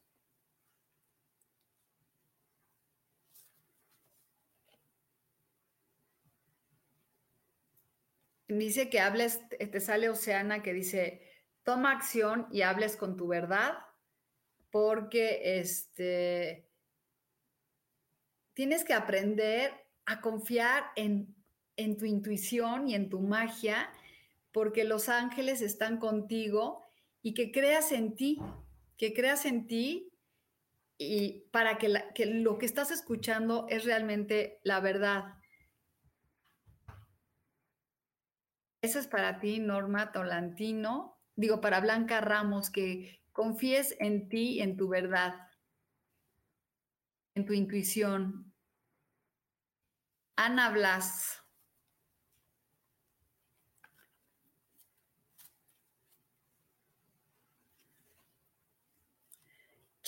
dice 8.48 8.90
que 8.90 9.00
hables, 9.00 9.42
te 9.50 9.80
sale 9.80 10.10
Oceana 10.10 10.64
que 10.64 10.74
dice, 10.74 11.22
toma 11.64 11.92
acción 11.92 12.48
y 12.52 12.62
hables 12.62 12.96
con 12.96 13.18
tu 13.18 13.28
verdad, 13.28 13.78
porque 14.72 15.60
este, 15.60 16.70
tienes 18.54 18.84
que 18.84 18.94
aprender 18.94 19.74
a 20.06 20.22
confiar 20.22 20.86
en, 20.96 21.36
en 21.76 21.98
tu 21.98 22.06
intuición 22.06 22.88
y 22.88 22.96
en 22.96 23.10
tu 23.10 23.20
magia, 23.20 23.92
porque 24.52 24.84
los 24.84 25.10
ángeles 25.10 25.62
están 25.62 25.98
contigo 25.98 26.86
y 27.22 27.34
que 27.34 27.52
creas 27.52 27.92
en 27.92 28.16
ti, 28.16 28.40
que 28.98 29.14
creas 29.14 29.46
en 29.46 29.68
ti 29.68 30.12
y 30.98 31.48
para 31.52 31.78
que, 31.78 31.94
que 32.16 32.26
lo 32.26 32.58
que 32.58 32.66
estás 32.66 32.92
escuchando 32.92 33.68
es 33.70 33.86
realmente 33.86 34.60
la 34.64 34.80
verdad. 34.80 35.36
Eso 38.82 39.00
es 39.00 39.08
para 39.08 39.40
ti, 39.40 39.60
Norma 39.60 40.12
Tolantino. 40.12 41.20
Digo, 41.36 41.62
para 41.62 41.80
Blanca 41.82 42.22
Ramos, 42.22 42.70
que 42.70 43.22
confíes 43.32 43.96
en 44.00 44.30
ti, 44.30 44.62
en 44.62 44.78
tu 44.78 44.88
verdad, 44.88 45.36
en 47.36 47.46
tu 47.46 47.54
intuición. 47.54 48.54
Ana 50.36 50.70
Blas. 50.70 51.44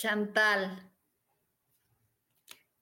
Chantal. 0.00 0.90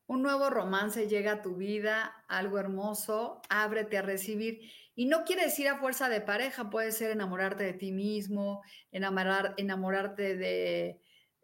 Un 0.07 0.23
nuevo 0.23 0.51
romance 0.51 1.09
llega 1.09 1.33
a 1.33 1.43
tu 1.43 1.57
vida, 1.57 2.25
algo 2.29 2.61
hermoso, 2.61 3.43
ábrete 3.49 3.99
a 3.99 4.03
recibir. 4.03 4.71
Y 4.95 5.07
no 5.07 5.25
quiere 5.25 5.47
decir 5.47 5.67
a 5.67 5.79
fuerza 5.79 6.09
de 6.09 6.21
pareja, 6.21 6.71
puede 6.71 6.93
ser 6.93 7.11
enamorarte 7.11 7.65
de 7.65 7.73
ti 7.73 7.91
mismo, 7.91 8.63
enamorar, 8.93 9.55
enamorarte 9.57 10.37
de, 10.37 11.01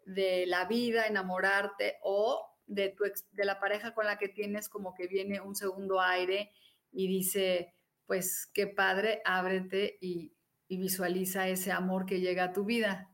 de 0.06 0.46
la 0.46 0.66
vida, 0.66 1.08
enamorarte 1.08 1.98
o 2.04 2.56
de, 2.66 2.90
tu 2.90 3.02
de 3.32 3.44
la 3.44 3.58
pareja 3.58 3.94
con 3.94 4.06
la 4.06 4.16
que 4.16 4.28
tienes 4.28 4.68
como 4.68 4.94
que 4.94 5.08
viene 5.08 5.40
un 5.40 5.56
segundo 5.56 6.00
aire 6.00 6.52
y 6.92 7.08
dice, 7.08 7.74
pues 8.06 8.48
qué 8.54 8.68
padre, 8.68 9.22
ábrete 9.24 9.98
y, 10.00 10.36
y 10.68 10.76
visualiza 10.76 11.48
ese 11.48 11.72
amor 11.72 12.06
que 12.06 12.20
llega 12.20 12.44
a 12.44 12.52
tu 12.52 12.64
vida. 12.64 13.13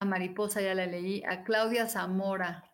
A 0.00 0.06
Mariposa 0.06 0.60
ya 0.62 0.74
la 0.74 0.86
leí, 0.86 1.22
a 1.24 1.44
Claudia 1.44 1.86
Zamora. 1.86 2.70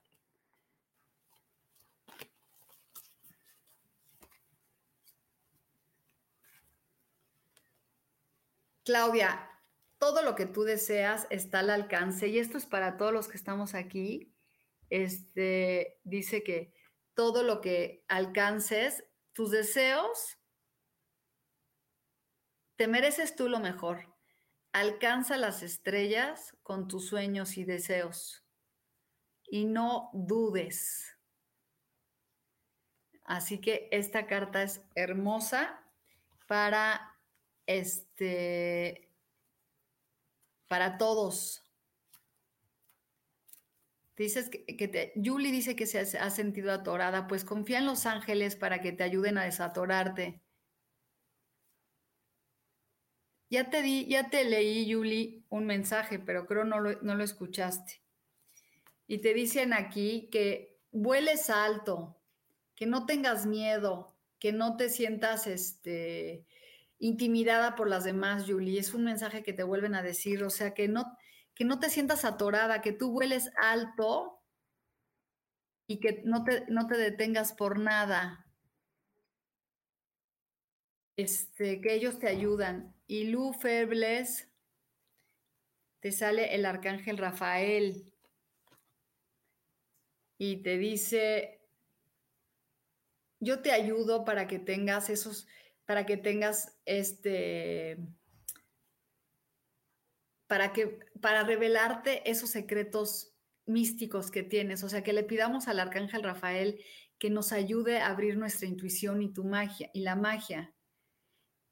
Claudia, 8.85 9.51
todo 9.99 10.23
lo 10.23 10.37
que 10.37 10.47
tú 10.47 10.63
deseas 10.63 11.27
está 11.31 11.59
al 11.59 11.71
alcance 11.71 12.29
y 12.29 12.39
esto 12.39 12.57
es 12.57 12.67
para 12.67 12.97
todos 12.97 13.13
los 13.13 13.27
que 13.27 13.37
estamos 13.37 13.75
aquí. 13.75 14.33
Este 14.89 15.99
dice 16.05 16.45
que 16.45 16.73
todo 17.15 17.43
lo 17.43 17.61
que 17.61 18.05
alcances, 18.07 19.05
tus 19.33 19.51
deseos, 19.51 20.39
te 22.77 22.87
mereces 22.87 23.35
tú 23.35 23.49
lo 23.49 23.59
mejor. 23.59 24.16
Alcanza 24.81 25.39
las 25.39 25.63
estrellas 25.63 26.55
con 26.63 26.87
tus 26.87 27.07
sueños 27.09 27.57
y 27.57 27.65
deseos 27.65 28.45
y 29.49 29.65
no 29.65 30.11
dudes. 30.13 31.17
Así 33.25 33.59
que 33.59 33.89
esta 33.91 34.27
carta 34.27 34.63
es 34.63 34.83
hermosa 34.95 35.83
para 36.47 37.17
este 37.65 39.11
para 40.69 40.99
todos. 40.99 41.65
Dices 44.15 44.51
que, 44.51 45.13
Julie 45.17 45.53
dice 45.53 45.75
que 45.75 45.87
se 45.87 46.19
ha, 46.19 46.31
sentido 46.31 46.71
atorada, 46.73 47.27
pues 47.27 47.45
confía 47.45 47.79
en 47.79 47.87
los 47.87 48.05
ángeles 48.05 48.57
para 48.57 48.83
que 48.83 48.93
te 48.93 49.05
ayuden 49.05 49.39
a 49.39 49.45
desatorarte. 49.45 50.46
Ya 53.49 53.71
te 53.71 53.83
di, 53.83 54.07
ya 54.07 54.29
te 54.29 54.45
leí, 54.45 54.93
Julie, 54.93 55.45
un 55.51 55.67
mensaje, 55.67 56.19
pero 56.19 56.47
creo 56.47 56.65
no 56.65 56.81
lo, 56.81 57.01
no 57.03 57.15
lo 57.15 57.23
escuchaste. 57.23 58.03
Y 59.07 59.19
te 59.19 59.35
dicen 59.35 59.73
aquí 59.73 60.29
que 60.33 60.81
vueles 60.91 61.49
alto, 61.49 62.17
que 62.75 62.87
no 62.87 63.07
tengas 63.07 63.47
miedo, 63.47 64.17
que 64.41 64.53
no 64.53 64.77
te 64.77 64.89
sientas 64.89 65.47
este, 65.47 66.45
intimidada 66.99 67.77
por 67.77 67.89
las 67.89 68.05
demás, 68.05 68.45
Julie. 68.47 68.81
Es 68.81 68.95
un 68.95 69.05
mensaje 69.05 69.45
que 69.45 69.53
te 69.53 69.63
vuelven 69.63 69.95
a 69.95 70.03
decir, 70.03 70.43
o 70.43 70.51
sea, 70.51 70.75
que 70.75 70.89
no, 70.89 71.17
que 71.55 71.65
no 71.65 71.79
te 71.79 71.89
sientas 71.89 72.25
atorada, 72.25 72.83
que 72.83 72.93
tú 72.93 73.13
vueles 73.13 73.51
alto 73.57 74.43
y 75.87 76.01
que 76.01 76.23
no 76.25 76.43
te, 76.43 76.65
no 76.69 76.89
te 76.89 76.97
detengas 76.97 77.53
por 77.53 77.79
nada. 77.79 78.47
Este, 81.17 81.81
que 81.81 81.95
ellos 81.95 82.19
te 82.19 82.29
ayudan. 82.29 82.96
Y 83.07 83.25
Lu 83.25 83.53
Febles, 83.53 84.49
te 86.01 86.13
sale 86.13 86.55
el 86.55 86.65
arcángel 86.65 87.19
Rafael 87.19 88.13
y 90.39 90.63
te 90.63 90.77
dice, 90.77 91.61
yo 93.41 93.61
te 93.61 93.73
ayudo 93.73 94.25
para 94.25 94.47
que 94.47 94.59
tengas 94.59 95.09
esos, 95.11 95.47
para 95.85 96.05
que 96.05 96.17
tengas 96.17 96.79
este, 96.85 97.99
para 100.47 100.73
que, 100.73 100.99
para 101.21 101.43
revelarte 101.45 102.29
esos 102.31 102.51
secretos 102.51 103.35
místicos 103.67 104.31
que 104.31 104.43
tienes, 104.43 104.85
o 104.85 104.89
sea, 104.89 105.03
que 105.03 105.13
le 105.13 105.25
pidamos 105.25 105.69
al 105.69 105.81
arcángel 105.81 106.23
Rafael 106.23 106.81
que 107.19 107.31
nos 107.31 107.53
ayude 107.53 107.99
a 107.99 108.09
abrir 108.09 108.37
nuestra 108.37 108.69
intuición 108.69 109.23
y 109.23 109.33
tu 109.33 109.45
magia 109.45 109.91
y 109.93 110.03
la 110.03 110.17
magia. 110.17 110.76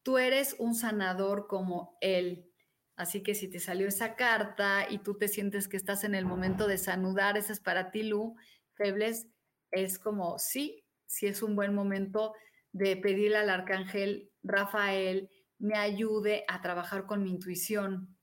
Tú 0.05 0.19
eres 0.19 0.55
un 0.61 0.77
sanador 0.77 1.49
como 1.49 1.99
él. 2.01 2.53
Así 2.95 3.25
que 3.25 3.35
si 3.35 3.51
te 3.51 3.59
salió 3.59 3.89
esa 3.89 4.15
carta 4.15 4.87
y 4.89 4.99
tú 4.99 5.19
te 5.19 5.27
sientes 5.27 5.67
que 5.67 5.77
estás 5.77 6.05
en 6.05 6.15
el 6.15 6.27
momento 6.27 6.69
de 6.69 6.79
sanudar, 6.79 7.37
esa 7.37 7.53
es 7.53 7.59
para 7.59 7.91
ti, 7.91 8.05
Lu, 8.05 8.37
Febles, 8.75 9.27
es 9.73 9.99
como, 9.99 10.39
sí, 10.39 10.85
sí 11.07 11.27
es 11.27 11.43
un 11.43 11.57
buen 11.57 11.75
momento 11.75 12.35
de 12.71 12.97
pedirle 12.97 13.39
al 13.39 13.51
arcángel 13.51 14.31
Rafael 14.45 15.29
me 15.59 15.77
ayude 15.79 16.45
a 16.49 16.61
trabajar 16.61 17.07
con 17.07 17.23
mi 17.23 17.31
intuición. 17.31 18.15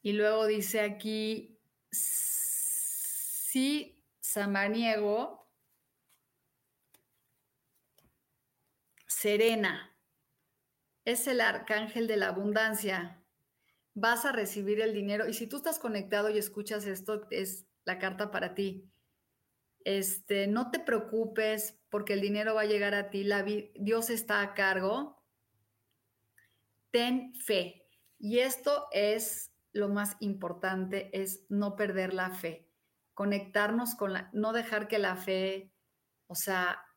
Y 0.00 0.12
luego 0.12 0.46
dice 0.46 0.80
aquí, 0.80 1.58
sí, 1.90 2.40
samaniego, 4.20 5.47
serena, 9.20 9.96
es 11.04 11.26
el 11.26 11.40
arcángel 11.40 12.06
de 12.06 12.16
la 12.16 12.28
abundancia. 12.28 13.22
Vas 13.94 14.24
a 14.24 14.32
recibir 14.32 14.80
el 14.80 14.94
dinero. 14.94 15.28
Y 15.28 15.34
si 15.34 15.46
tú 15.46 15.56
estás 15.56 15.78
conectado 15.78 16.30
y 16.30 16.38
escuchas 16.38 16.86
esto, 16.86 17.26
es 17.30 17.66
la 17.84 17.98
carta 17.98 18.30
para 18.30 18.54
ti. 18.54 18.88
Este, 19.84 20.46
no 20.46 20.70
te 20.70 20.78
preocupes 20.78 21.78
porque 21.88 22.12
el 22.12 22.20
dinero 22.20 22.54
va 22.54 22.62
a 22.62 22.66
llegar 22.66 22.94
a 22.94 23.10
ti, 23.10 23.24
la 23.24 23.42
Dios 23.42 24.10
está 24.10 24.42
a 24.42 24.54
cargo. 24.54 25.20
Ten 26.90 27.34
fe. 27.34 27.86
Y 28.18 28.40
esto 28.40 28.86
es 28.92 29.50
lo 29.72 29.88
más 29.88 30.16
importante, 30.20 31.10
es 31.12 31.44
no 31.48 31.76
perder 31.76 32.12
la 32.14 32.30
fe, 32.30 32.68
conectarnos 33.14 33.94
con 33.94 34.12
la, 34.12 34.30
no 34.32 34.52
dejar 34.52 34.88
que 34.88 34.98
la 34.98 35.16
fe, 35.16 35.72
o 36.26 36.34
sea, 36.34 36.87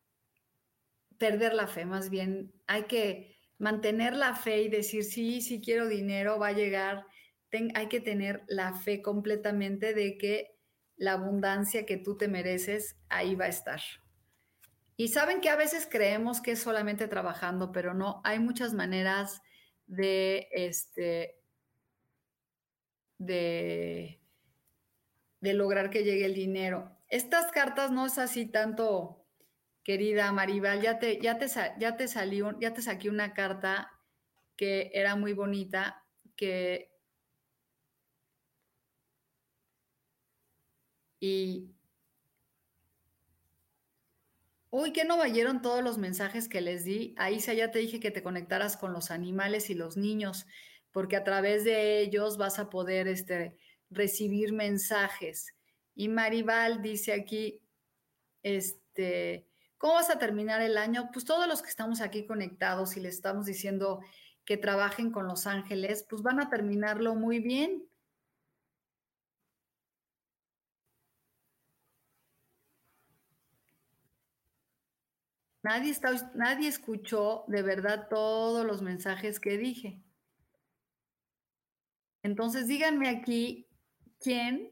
perder 1.22 1.54
la 1.54 1.68
fe, 1.68 1.86
más 1.86 2.10
bien 2.10 2.52
hay 2.66 2.86
que 2.86 3.38
mantener 3.60 4.16
la 4.16 4.36
fe 4.36 4.64
y 4.64 4.70
decir, 4.70 5.04
sí, 5.04 5.42
sí 5.42 5.62
quiero 5.62 5.88
dinero, 5.88 6.40
va 6.40 6.48
a 6.48 6.54
llegar. 6.54 7.06
hay 7.76 7.88
que 7.90 8.00
tener 8.00 8.44
la 8.48 8.74
fe 8.74 9.04
completamente 9.04 9.94
de 9.94 10.18
que 10.18 10.58
la 10.98 11.12
abundancia 11.12 11.86
que 11.86 11.98
tú 11.98 12.18
te 12.18 12.28
mereces, 12.28 12.98
ahí 13.08 13.36
va 13.36 13.46
a 13.46 13.50
estar. 13.50 13.82
Y 14.98 15.10
saben 15.10 15.42
que 15.42 15.50
a 15.50 15.56
veces 15.56 15.88
creemos 15.90 16.42
que 16.42 16.54
es 16.54 16.60
solamente 16.60 17.08
trabajando, 17.08 17.72
pero 17.72 17.94
no, 17.94 18.20
hay 18.24 18.40
muchas 18.40 18.74
maneras 18.74 19.44
de, 19.86 20.48
este, 20.54 21.40
de, 23.20 24.20
de 25.40 25.54
lograr 25.54 25.92
que 25.92 26.04
llegue 26.04 26.26
el 26.26 26.34
dinero. 26.34 26.98
Estas 27.10 27.52
cartas 27.52 27.92
no 27.92 28.08
es 28.08 28.18
así 28.18 28.48
tanto, 28.48 29.21
querida 29.84 30.32
Maribal, 30.32 30.82
ya 30.82 31.00
te, 31.00 31.20
ya 31.20 31.38
te, 31.38 31.48
ya 31.80 31.98
te 31.98 32.08
ya 32.60 32.74
te 32.74 32.82
saqué 32.82 33.10
una 33.10 33.34
carta 33.34 33.92
que 34.56 34.92
era 34.94 35.16
muy 35.16 35.34
bonita, 35.34 36.06
que 36.36 36.92
Y, 41.22 41.70
uy, 44.72 44.92
que 44.92 45.06
no 45.06 45.18
vayeron 45.18 45.62
todos 45.62 45.84
los 45.84 46.00
mensajes 46.00 46.50
que 46.50 46.62
les 46.62 46.84
di. 46.84 47.14
Ahí 47.18 47.40
ya 47.40 47.70
te 47.72 47.80
dije 47.80 48.00
que 48.00 48.10
te 48.10 48.24
conectaras 48.24 48.76
con 48.76 48.92
los 48.92 49.12
animales 49.12 49.70
y 49.70 49.76
los 49.76 49.98
niños, 49.98 50.48
porque 50.92 51.16
a 51.16 51.24
través 51.24 51.64
de 51.64 52.00
ellos 52.00 52.38
vas 52.38 52.58
a 52.58 52.72
poder 52.72 53.08
este, 53.08 53.56
recibir 53.92 54.52
mensajes. 54.52 55.54
Y 55.94 56.10
Maribal 56.10 56.82
dice 56.82 57.14
aquí, 57.14 57.62
este, 58.42 59.48
¿cómo 59.82 59.96
vas 59.96 60.12
a 60.12 60.20
terminar 60.20 60.62
el 60.62 60.78
año? 60.78 61.10
Pues 61.12 61.26
todos 61.26 61.48
los 61.48 61.64
que 61.64 61.70
estamos 61.70 62.02
aquí 62.02 62.28
conectados 62.28 62.96
y 62.98 63.00
les 63.02 63.16
estamos 63.16 63.48
diciendo 63.48 64.02
que 64.46 64.56
trabajen 64.56 65.12
con 65.12 65.28
los 65.28 65.48
ángeles, 65.48 66.06
pues 66.08 66.22
van 66.22 66.40
a 66.40 66.52
terminarlo 66.52 67.16
muy 67.16 67.40
bien. 67.40 67.84
Nadie, 75.64 75.90
está, 75.90 76.12
nadie 76.36 76.68
escuchó 76.68 77.44
de 77.48 77.64
verdad 77.64 78.08
todos 78.08 78.64
los 78.64 78.84
mensajes 78.84 79.40
que 79.40 79.58
dije. 79.58 80.00
Entonces 82.22 82.68
díganme 82.68 83.10
aquí 83.10 83.68
quién, 84.20 84.72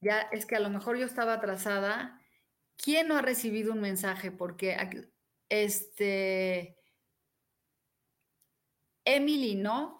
ya 0.00 0.22
es 0.32 0.46
que 0.46 0.56
a 0.56 0.60
lo 0.60 0.68
mejor 0.68 0.96
yo 0.96 1.06
estaba 1.06 1.34
atrasada, 1.34 2.17
quién 2.78 3.08
no 3.08 3.16
ha 3.16 3.22
recibido 3.22 3.72
un 3.72 3.80
mensaje, 3.80 4.30
porque 4.30 4.76
este, 5.50 6.78
Emily, 9.04 9.56
¿no? 9.56 9.98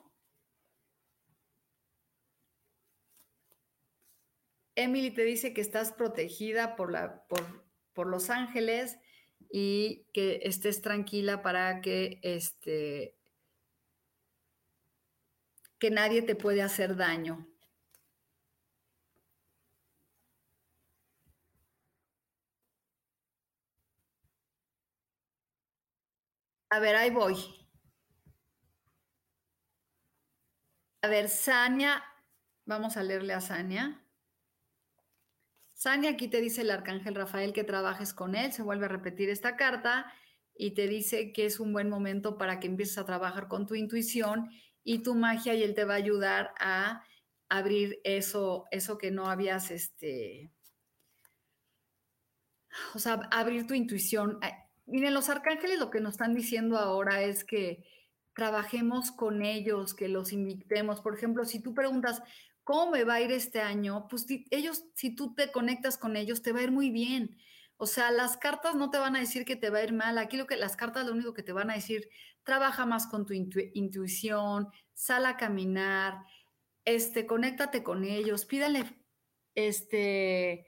Emily 4.76 5.10
te 5.10 5.24
dice 5.24 5.52
que 5.52 5.60
estás 5.60 5.92
protegida 5.92 6.76
por, 6.76 6.92
la, 6.92 7.26
por, 7.26 7.64
por 7.94 8.06
los 8.06 8.30
ángeles 8.30 8.96
y 9.50 10.06
que 10.12 10.40
estés 10.44 10.82
tranquila 10.82 11.42
para 11.42 11.80
que 11.80 12.20
este 12.22 13.16
que 15.78 15.90
nadie 15.90 16.22
te 16.22 16.34
puede 16.34 16.62
hacer 16.62 16.96
daño. 16.96 17.47
A 26.70 26.80
ver, 26.80 26.96
ahí 26.96 27.10
voy. 27.10 27.36
A 31.02 31.08
ver, 31.08 31.28
Sania, 31.28 32.02
vamos 32.66 32.96
a 32.96 33.02
leerle 33.02 33.32
a 33.32 33.40
Sania. 33.40 34.04
Sani, 35.74 36.08
aquí 36.08 36.28
te 36.28 36.40
dice 36.40 36.62
el 36.62 36.70
arcángel 36.70 37.14
Rafael 37.14 37.52
que 37.52 37.64
trabajes 37.64 38.12
con 38.12 38.34
él, 38.34 38.52
se 38.52 38.62
vuelve 38.62 38.86
a 38.86 38.88
repetir 38.88 39.30
esta 39.30 39.56
carta 39.56 40.12
y 40.54 40.72
te 40.72 40.88
dice 40.88 41.32
que 41.32 41.46
es 41.46 41.60
un 41.60 41.72
buen 41.72 41.88
momento 41.88 42.36
para 42.36 42.58
que 42.58 42.66
empieces 42.66 42.98
a 42.98 43.06
trabajar 43.06 43.46
con 43.46 43.66
tu 43.66 43.76
intuición 43.76 44.50
y 44.82 45.02
tu 45.04 45.14
magia 45.14 45.54
y 45.54 45.62
él 45.62 45.74
te 45.74 45.84
va 45.84 45.94
a 45.94 45.98
ayudar 45.98 46.52
a 46.58 47.04
abrir 47.48 48.00
eso, 48.04 48.66
eso 48.72 48.98
que 48.98 49.12
no 49.12 49.28
habías, 49.30 49.70
este, 49.70 50.50
o 52.94 52.98
sea, 52.98 53.28
abrir 53.30 53.66
tu 53.66 53.74
intuición. 53.74 54.38
Miren, 54.88 55.14
los 55.14 55.28
arcángeles 55.28 55.78
lo 55.78 55.90
que 55.90 56.00
nos 56.00 56.14
están 56.14 56.34
diciendo 56.34 56.78
ahora 56.78 57.22
es 57.22 57.44
que 57.44 57.84
trabajemos 58.34 59.10
con 59.12 59.42
ellos, 59.42 59.94
que 59.94 60.08
los 60.08 60.32
invitemos. 60.32 61.00
Por 61.00 61.14
ejemplo, 61.14 61.44
si 61.44 61.60
tú 61.60 61.74
preguntas, 61.74 62.22
¿cómo 62.64 62.92
me 62.92 63.04
va 63.04 63.14
a 63.14 63.20
ir 63.20 63.30
este 63.32 63.60
año? 63.60 64.08
Pues 64.08 64.26
ellos, 64.50 64.84
si 64.94 65.14
tú 65.14 65.34
te 65.34 65.52
conectas 65.52 65.98
con 65.98 66.16
ellos, 66.16 66.40
te 66.40 66.52
va 66.52 66.60
a 66.60 66.62
ir 66.62 66.72
muy 66.72 66.90
bien. 66.90 67.36
O 67.76 67.86
sea, 67.86 68.10
las 68.10 68.36
cartas 68.36 68.74
no 68.74 68.90
te 68.90 68.98
van 68.98 69.14
a 69.14 69.20
decir 69.20 69.44
que 69.44 69.56
te 69.56 69.70
va 69.70 69.78
a 69.78 69.84
ir 69.84 69.92
mal. 69.92 70.16
Aquí 70.18 70.36
lo 70.36 70.46
que 70.46 70.56
las 70.56 70.76
cartas 70.76 71.06
lo 71.06 71.12
único 71.12 71.34
que 71.34 71.42
te 71.42 71.52
van 71.52 71.70
a 71.70 71.74
decir, 71.74 72.08
trabaja 72.42 72.86
más 72.86 73.06
con 73.06 73.26
tu 73.26 73.34
intuición, 73.34 74.68
sal 74.94 75.26
a 75.26 75.36
caminar, 75.36 76.24
este, 76.84 77.26
conéctate 77.26 77.82
con 77.82 78.04
ellos, 78.04 78.46
pídale, 78.46 78.84
este, 79.54 80.66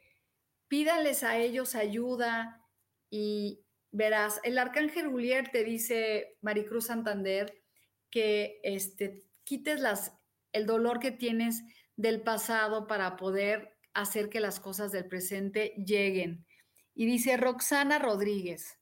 pídales 0.69 1.23
a 1.23 1.39
ellos 1.39 1.75
ayuda 1.75 2.61
y 3.09 3.65
verás, 3.93 4.41
el 4.45 4.59
arcángel 4.59 5.09
Julier 5.09 5.51
te 5.51 5.65
dice, 5.65 6.39
Maricruz 6.41 6.87
Santander, 6.87 7.63
que 8.11 8.61
este, 8.63 9.25
quites 9.45 9.81
las, 9.81 10.13
el 10.53 10.67
dolor 10.67 11.01
que 11.01 11.13
tienes 11.13 11.63
del 11.97 12.23
pasado 12.23 12.87
para 12.87 13.17
poder 13.17 13.77
hacer 13.93 14.29
que 14.29 14.41
las 14.41 14.61
cosas 14.61 14.93
del 14.93 15.07
presente 15.07 15.75
lleguen. 15.85 16.47
Y 16.95 17.07
dice 17.07 17.37
Roxana 17.37 17.99
Rodríguez. 17.99 18.79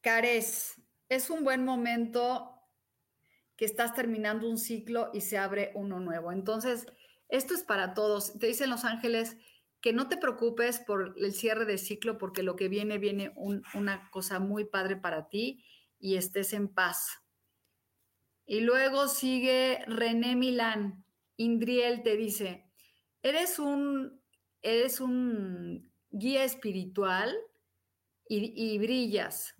Cares, 0.00 0.74
es 1.08 1.30
un 1.30 1.44
buen 1.44 1.64
momento 1.64 2.54
que 3.56 3.64
estás 3.64 3.94
terminando 3.94 4.48
un 4.48 4.58
ciclo 4.58 5.10
y 5.14 5.22
se 5.22 5.38
abre 5.38 5.72
uno 5.74 6.00
nuevo. 6.00 6.32
Entonces, 6.32 6.86
esto 7.28 7.54
es 7.54 7.62
para 7.62 7.94
todos. 7.94 8.38
Te 8.38 8.46
dicen 8.46 8.68
los 8.68 8.84
ángeles 8.84 9.36
que 9.84 9.92
no 9.92 10.08
te 10.08 10.16
preocupes 10.16 10.78
por 10.78 11.14
el 11.18 11.34
cierre 11.34 11.66
de 11.66 11.76
ciclo 11.76 12.16
porque 12.16 12.42
lo 12.42 12.56
que 12.56 12.68
viene, 12.68 12.96
viene 12.96 13.34
una 13.36 14.08
cosa 14.10 14.38
muy 14.38 14.64
padre 14.64 14.96
para 14.96 15.28
ti 15.28 15.62
y 15.98 16.16
estés 16.16 16.54
en 16.54 16.68
paz. 16.68 17.22
Y 18.46 18.60
luego 18.60 19.08
sigue 19.08 19.84
René 19.86 20.36
Milán. 20.36 21.04
Indriel 21.36 22.02
te 22.02 22.16
dice, 22.16 22.64
eres 23.22 23.58
un, 23.58 24.22
eres 24.62 25.00
un 25.00 25.92
guía 26.08 26.44
espiritual 26.44 27.36
y, 28.26 28.54
y 28.56 28.78
brillas. 28.78 29.54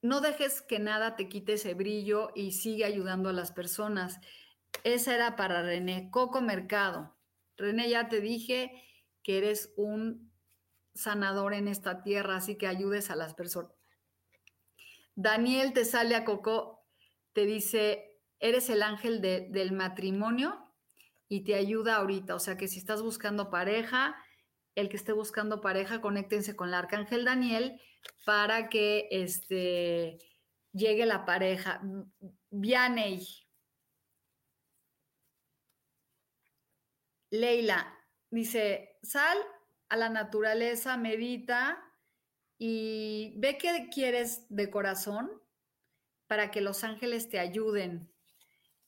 No 0.00 0.20
dejes 0.20 0.62
que 0.62 0.80
nada 0.80 1.14
te 1.14 1.28
quite 1.28 1.52
ese 1.52 1.74
brillo 1.74 2.32
y 2.34 2.50
sigue 2.50 2.84
ayudando 2.84 3.28
a 3.28 3.32
las 3.32 3.52
personas. 3.52 4.18
Esa 4.82 5.14
era 5.14 5.36
para 5.36 5.62
René. 5.62 6.10
Coco 6.10 6.40
Mercado. 6.40 7.21
René, 7.56 7.88
ya 7.88 8.08
te 8.08 8.20
dije 8.20 8.70
que 9.22 9.38
eres 9.38 9.72
un 9.76 10.32
sanador 10.94 11.54
en 11.54 11.68
esta 11.68 12.02
tierra, 12.02 12.36
así 12.36 12.56
que 12.56 12.66
ayudes 12.66 13.10
a 13.10 13.16
las 13.16 13.34
personas. 13.34 13.72
Daniel 15.14 15.72
te 15.72 15.84
sale 15.84 16.14
a 16.14 16.24
Coco, 16.24 16.86
te 17.32 17.46
dice, 17.46 18.20
eres 18.38 18.70
el 18.70 18.82
ángel 18.82 19.20
del 19.20 19.72
matrimonio 19.72 20.72
y 21.28 21.44
te 21.44 21.54
ayuda 21.54 21.96
ahorita. 21.96 22.34
O 22.34 22.38
sea 22.38 22.56
que 22.56 22.68
si 22.68 22.78
estás 22.78 23.02
buscando 23.02 23.50
pareja, 23.50 24.16
el 24.74 24.88
que 24.88 24.96
esté 24.96 25.12
buscando 25.12 25.60
pareja, 25.60 26.00
conéctense 26.00 26.56
con 26.56 26.68
el 26.68 26.74
arcángel 26.74 27.24
Daniel 27.24 27.80
para 28.24 28.68
que 28.68 29.08
este, 29.10 30.18
llegue 30.72 31.06
la 31.06 31.24
pareja. 31.24 31.80
Vianey. 32.50 33.26
Leila 37.32 37.98
dice, 38.30 38.98
sal 39.02 39.38
a 39.88 39.96
la 39.96 40.10
naturaleza, 40.10 40.98
medita 40.98 41.82
y 42.58 43.34
ve 43.38 43.56
qué 43.56 43.88
quieres 43.90 44.46
de 44.50 44.70
corazón 44.70 45.32
para 46.26 46.50
que 46.50 46.60
los 46.60 46.84
ángeles 46.84 47.30
te 47.30 47.38
ayuden 47.38 48.12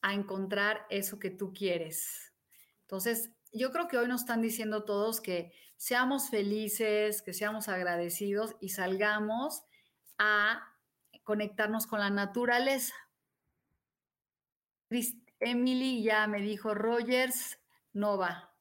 a 0.03 0.13
encontrar 0.13 0.87
eso 0.91 1.19
que 1.19 1.31
tú 1.31 1.55
quieres. 1.55 2.35
Entonces, 2.83 3.31
yo 3.51 3.73
creo 3.73 3.89
que 3.89 3.97
hoy 3.97 4.09
nos 4.09 4.21
están 4.21 4.43
diciendo 4.43 4.85
todos 4.85 5.23
que 5.23 5.55
seamos 5.79 6.29
felices, 6.29 7.23
que 7.23 7.33
seamos 7.33 7.69
agradecidos 7.69 8.57
y 8.61 8.69
salgamos 8.69 9.63
a 10.19 10.77
conectarnos 11.23 11.87
con 11.87 12.01
la 12.01 12.11
naturaleza. 12.11 12.95
Emily 15.41 16.03
ya 16.03 16.27
me 16.27 16.43
dijo, 16.43 16.75
Rogers 16.75 17.59
no 17.95 18.19
va. 18.19 18.55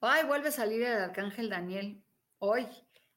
Ay, 0.00 0.24
vuelve 0.26 0.48
a 0.48 0.52
salir 0.52 0.82
el 0.82 0.98
arcángel 0.98 1.48
Daniel 1.48 2.04
hoy. 2.38 2.66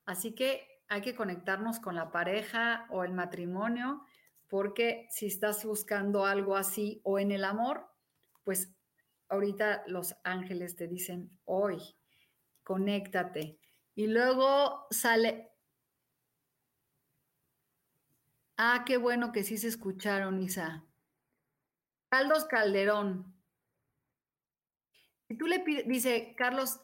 Así 0.05 0.33
que 0.33 0.81
hay 0.87 1.01
que 1.01 1.15
conectarnos 1.15 1.79
con 1.79 1.95
la 1.95 2.11
pareja 2.11 2.87
o 2.89 3.03
el 3.03 3.13
matrimonio 3.13 4.05
porque 4.47 5.07
si 5.09 5.27
estás 5.27 5.63
buscando 5.63 6.25
algo 6.25 6.57
así 6.57 6.99
o 7.03 7.19
en 7.19 7.31
el 7.31 7.45
amor, 7.45 7.87
pues 8.43 8.73
ahorita 9.29 9.83
los 9.87 10.15
ángeles 10.25 10.75
te 10.75 10.87
dicen, 10.87 11.31
hoy, 11.45 11.77
conéctate. 12.63 13.59
Y 13.95 14.07
luego 14.07 14.87
sale, 14.89 15.51
ah, 18.57 18.83
qué 18.85 18.97
bueno 18.97 19.31
que 19.31 19.43
sí 19.43 19.57
se 19.57 19.69
escucharon, 19.69 20.41
Isa. 20.41 20.83
Carlos 22.12 22.43
Calderón. 22.43 23.34
Si 25.30 25.38
tú 25.38 25.47
le 25.47 25.62
pides, 25.62 25.88
dice 25.88 26.36
Carlos 26.38 26.82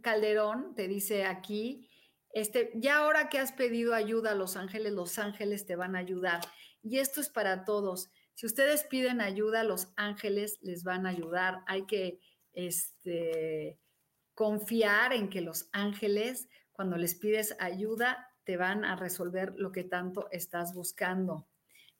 Calderón, 0.00 0.76
te 0.76 0.86
dice 0.86 1.24
aquí, 1.24 1.90
este, 2.32 2.70
ya 2.76 2.98
ahora 2.98 3.28
que 3.28 3.40
has 3.40 3.50
pedido 3.50 3.94
ayuda 3.94 4.30
a 4.30 4.36
los 4.36 4.56
ángeles, 4.56 4.92
los 4.92 5.18
ángeles 5.18 5.66
te 5.66 5.74
van 5.74 5.96
a 5.96 5.98
ayudar. 5.98 6.40
Y 6.84 6.98
esto 6.98 7.20
es 7.20 7.28
para 7.28 7.64
todos. 7.64 8.12
Si 8.34 8.46
ustedes 8.46 8.84
piden 8.84 9.20
ayuda, 9.20 9.64
los 9.64 9.92
ángeles 9.96 10.60
les 10.62 10.84
van 10.84 11.04
a 11.04 11.10
ayudar. 11.10 11.64
Hay 11.66 11.86
que 11.86 12.20
este, 12.52 13.80
confiar 14.34 15.12
en 15.12 15.30
que 15.30 15.40
los 15.40 15.68
ángeles, 15.72 16.48
cuando 16.70 16.96
les 16.96 17.16
pides 17.16 17.56
ayuda, 17.58 18.28
te 18.44 18.56
van 18.56 18.84
a 18.84 18.94
resolver 18.94 19.52
lo 19.56 19.72
que 19.72 19.82
tanto 19.82 20.30
estás 20.30 20.74
buscando. 20.74 21.48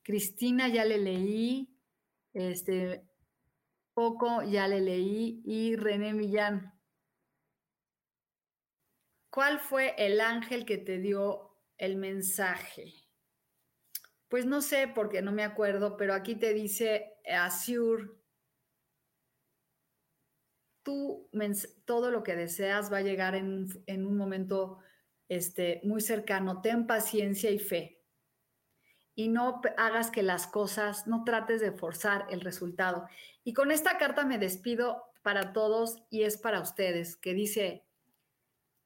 Cristina 0.02 0.68
ya 0.68 0.84
le 0.84 0.98
leí, 0.98 1.79
este, 2.32 3.04
poco 3.94 4.42
ya 4.42 4.68
le 4.68 4.80
leí 4.80 5.42
y 5.44 5.76
René 5.76 6.14
Millán. 6.14 6.72
¿Cuál 9.30 9.60
fue 9.60 9.94
el 9.96 10.20
ángel 10.20 10.64
que 10.64 10.78
te 10.78 10.98
dio 10.98 11.56
el 11.78 11.96
mensaje? 11.96 12.92
Pues 14.28 14.46
no 14.46 14.60
sé 14.60 14.88
porque 14.88 15.22
no 15.22 15.32
me 15.32 15.44
acuerdo, 15.44 15.96
pero 15.96 16.14
aquí 16.14 16.34
te 16.34 16.54
dice 16.54 17.18
Azure, 17.28 18.10
tú 20.82 21.28
todo 21.84 22.10
lo 22.10 22.22
que 22.22 22.36
deseas 22.36 22.92
va 22.92 22.98
a 22.98 23.02
llegar 23.02 23.34
en, 23.34 23.66
un 23.86 24.16
momento 24.16 24.78
este, 25.28 25.80
muy 25.84 26.00
cercano. 26.00 26.60
Ten 26.60 26.86
paciencia 26.86 27.50
y 27.50 27.58
fe. 27.58 27.99
Y 29.20 29.28
no 29.28 29.60
hagas 29.76 30.10
que 30.10 30.22
las 30.22 30.46
cosas, 30.46 31.06
no 31.06 31.24
trates 31.24 31.60
de 31.60 31.72
forzar 31.72 32.24
el 32.30 32.40
resultado. 32.40 33.06
Y 33.44 33.52
con 33.52 33.70
esta 33.70 33.98
carta 33.98 34.24
me 34.24 34.38
despido 34.38 35.12
para 35.20 35.52
todos 35.52 35.98
y 36.08 36.22
es 36.22 36.38
para 36.38 36.62
ustedes, 36.62 37.18
que 37.18 37.34
dice, 37.34 37.84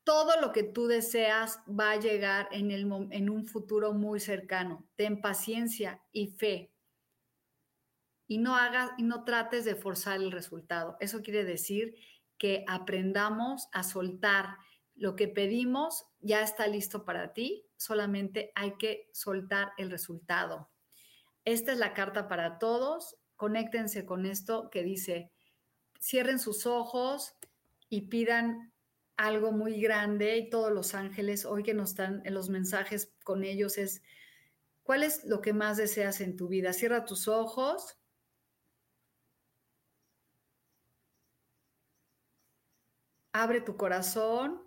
todo 0.03 0.41
lo 0.41 0.51
que 0.51 0.65
tú 0.65 0.89
deseas 0.89 1.61
va 1.69 1.93
a 1.93 2.01
llegar 2.01 2.49
en, 2.51 2.73
el, 2.73 2.91
en 3.13 3.31
un 3.31 3.47
futuro 3.47 3.93
muy 3.93 4.19
cercano. 4.19 4.85
Ten 4.97 5.21
paciencia 5.21 6.03
y 6.11 6.27
fe. 6.27 6.73
Y 8.27 8.39
no 8.39 8.57
hagas 8.57 8.91
y 8.99 9.05
no 9.05 9.23
trates 9.23 9.65
de 9.65 9.77
forzar 9.77 10.17
el 10.17 10.33
resultado. 10.33 10.97
Eso 10.99 11.23
quiere 11.23 11.45
decir 11.45 11.95
que 12.39 12.65
aprendamos 12.67 13.69
a 13.71 13.85
soltar 13.85 14.57
lo 14.97 15.15
que 15.15 15.29
pedimos, 15.29 16.07
ya 16.19 16.43
está 16.43 16.67
listo 16.67 17.05
para 17.05 17.33
ti, 17.33 17.64
solamente 17.77 18.53
hay 18.55 18.77
que 18.77 19.09
soltar 19.13 19.73
el 19.79 19.91
resultado. 19.91 20.71
Esta 21.45 21.73
es 21.73 21.79
la 21.79 21.95
carta 21.95 22.29
para 22.29 22.59
todos. 22.59 23.17
Conéctense 23.37 24.07
con 24.07 24.27
esto 24.27 24.71
que 24.71 24.83
dice, 24.83 25.31
cierren 26.01 26.39
sus 26.39 26.67
ojos 26.67 27.35
y 27.89 28.03
pidan 28.03 28.73
algo 29.17 29.53
muy 29.53 29.81
grande 29.81 30.37
y 30.39 30.51
todos 30.51 30.73
los 30.73 30.95
ángeles 30.95 31.45
hoy 31.45 31.63
que 31.63 31.75
nos 31.75 31.91
están 31.91 32.23
en 32.25 32.35
los 32.35 32.49
mensajes 32.49 33.13
con 33.23 33.45
ellos 33.45 33.79
es, 33.79 34.03
¿cuál 34.83 35.03
es 35.03 35.25
lo 35.25 35.41
que 35.41 35.53
más 35.53 35.77
deseas 35.77 36.21
en 36.21 36.37
tu 36.37 36.49
vida? 36.49 36.73
Cierra 36.73 37.05
tus 37.05 37.29
ojos. 37.29 37.99
Abre 43.33 43.61
tu 43.61 43.77
corazón. 43.77 44.64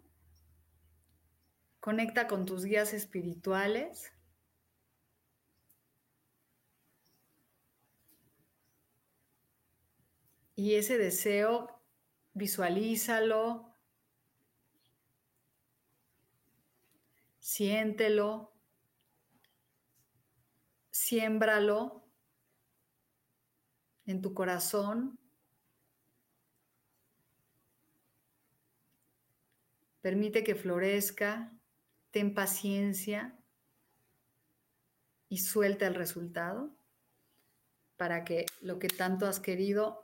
Conecta 1.80 2.28
con 2.28 2.46
tus 2.46 2.66
guías 2.66 2.94
espirituales. 2.94 4.12
Y 10.56 10.76
ese 10.76 10.98
deseo 10.98 11.82
visualízalo, 12.34 13.76
siéntelo, 17.40 18.54
siémbralo 20.92 22.04
en 24.06 24.22
tu 24.22 24.34
corazón. 24.34 25.20
Permite 30.02 30.44
que 30.44 30.56
florezca, 30.56 31.57
ten 32.18 32.34
paciencia 32.34 33.38
y 35.30 35.38
suelta 35.38 35.86
el 35.86 35.94
resultado 35.94 36.76
para 37.96 38.24
que 38.24 38.48
lo 38.60 38.80
que 38.80 38.88
tanto 38.88 39.28
has 39.28 39.40
querido 39.40 40.02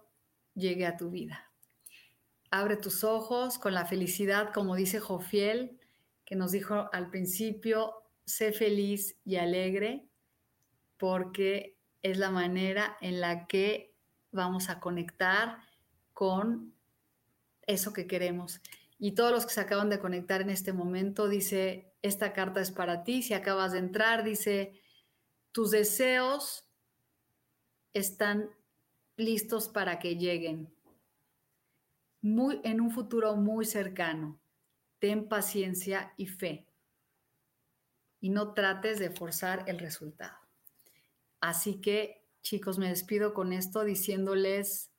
llegue 0.54 0.86
a 0.86 0.96
tu 0.96 1.10
vida. 1.10 1.52
Abre 2.52 2.78
tus 2.78 3.04
ojos 3.04 3.58
con 3.58 3.74
la 3.74 3.88
felicidad, 3.88 4.54
como 4.54 4.76
dice 4.76 5.00
Jofiel, 5.00 5.80
que 6.24 6.36
nos 6.36 6.52
dijo 6.52 6.88
al 6.94 7.10
principio, 7.10 8.04
sé 8.26 8.52
feliz 8.52 9.18
y 9.26 9.38
alegre, 9.38 10.08
porque 10.98 11.80
es 12.04 12.20
la 12.20 12.30
manera 12.30 12.96
en 13.02 13.22
la 13.22 13.48
que 13.48 13.96
vamos 14.32 14.70
a 14.70 14.80
conectar 14.80 15.58
con 16.14 16.76
eso 17.66 17.92
que 17.92 18.06
queremos. 18.06 18.62
Y 19.06 19.16
todos 19.16 19.34
los 19.34 19.46
que 19.46 19.52
se 19.52 19.60
acaban 19.60 19.90
de 19.90 20.00
conectar 20.00 20.40
en 20.40 20.50
este 20.50 20.72
momento, 20.72 21.28
dice, 21.28 21.94
esta 22.02 22.32
carta 22.32 22.62
es 22.62 22.72
para 22.72 23.04
ti. 23.04 23.22
Si 23.22 23.34
acabas 23.34 23.74
de 23.74 23.80
entrar, 23.80 24.24
dice, 24.24 24.82
tus 25.52 25.72
deseos 25.72 26.70
están 27.92 28.50
listos 29.18 29.68
para 29.68 30.00
que 30.00 30.16
lleguen 30.16 30.74
muy, 32.22 32.62
en 32.64 32.80
un 32.80 32.92
futuro 32.92 33.36
muy 33.36 33.66
cercano. 33.66 34.40
Ten 35.00 35.28
paciencia 35.28 36.14
y 36.16 36.28
fe 36.28 36.66
y 38.22 38.30
no 38.30 38.54
trates 38.54 39.00
de 39.00 39.10
forzar 39.10 39.66
el 39.68 39.80
resultado. 39.80 40.38
Así 41.42 41.82
que, 41.82 42.26
chicos, 42.42 42.78
me 42.78 42.88
despido 42.88 43.34
con 43.34 43.52
esto 43.52 43.84
diciéndoles, 43.84 44.94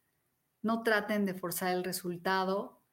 no 0.61 0.83
traten 0.83 1.25
de 1.25 1.33
forzar 1.33 1.75
el 1.75 1.85
resultado, 1.85 2.84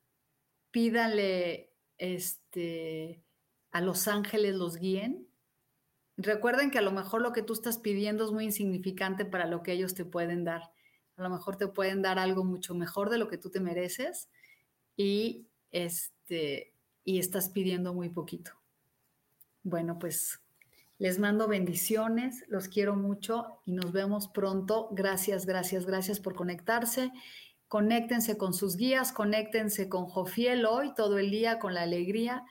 pídale 0.71 1.73
este, 1.97 3.23
a 3.71 3.81
los 3.81 4.07
ángeles 4.07 4.55
los 4.55 4.77
guíen. 4.77 5.27
Recuerden 6.17 6.71
que 6.71 6.79
a 6.79 6.83
lo 6.83 6.91
mejor 6.91 7.21
lo 7.21 7.33
que 7.33 7.43
tú 7.43 7.53
estás 7.53 7.77
pidiendo 7.77 8.25
es 8.25 8.31
muy 8.31 8.45
insignificante 8.45 9.25
para 9.25 9.45
lo 9.45 9.63
que 9.63 9.73
ellos 9.73 9.93
te 9.93 10.05
pueden 10.05 10.43
dar. 10.43 10.71
A 11.17 11.23
lo 11.23 11.29
mejor 11.29 11.57
te 11.57 11.67
pueden 11.67 12.01
dar 12.01 12.19
algo 12.19 12.43
mucho 12.43 12.73
mejor 12.75 13.09
de 13.09 13.17
lo 13.17 13.27
que 13.27 13.37
tú 13.37 13.49
te 13.49 13.59
mereces 13.59 14.29
y, 14.97 15.47
este, 15.71 16.73
y 17.03 17.19
estás 17.19 17.49
pidiendo 17.49 17.93
muy 17.93 18.09
poquito. 18.09 18.51
Bueno, 19.63 19.99
pues 19.99 20.41
les 20.97 21.19
mando 21.19 21.47
bendiciones, 21.47 22.43
los 22.47 22.67
quiero 22.67 22.95
mucho 22.95 23.59
y 23.65 23.71
nos 23.71 23.91
vemos 23.91 24.27
pronto. 24.27 24.89
Gracias, 24.91 25.45
gracias, 25.45 25.85
gracias 25.85 26.19
por 26.19 26.35
conectarse. 26.35 27.11
Conéctense 27.71 28.37
con 28.37 28.53
sus 28.53 28.75
guías, 28.75 29.13
conéctense 29.13 29.87
con 29.87 30.05
Jofiel 30.05 30.65
hoy 30.65 30.93
todo 30.93 31.17
el 31.19 31.31
día 31.31 31.57
con 31.57 31.73
la 31.73 31.83
alegría 31.83 32.43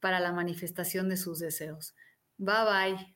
para 0.00 0.20
la 0.20 0.34
manifestación 0.34 1.08
de 1.08 1.16
sus 1.16 1.38
deseos. 1.38 1.94
Bye 2.36 2.64
bye. 2.66 3.15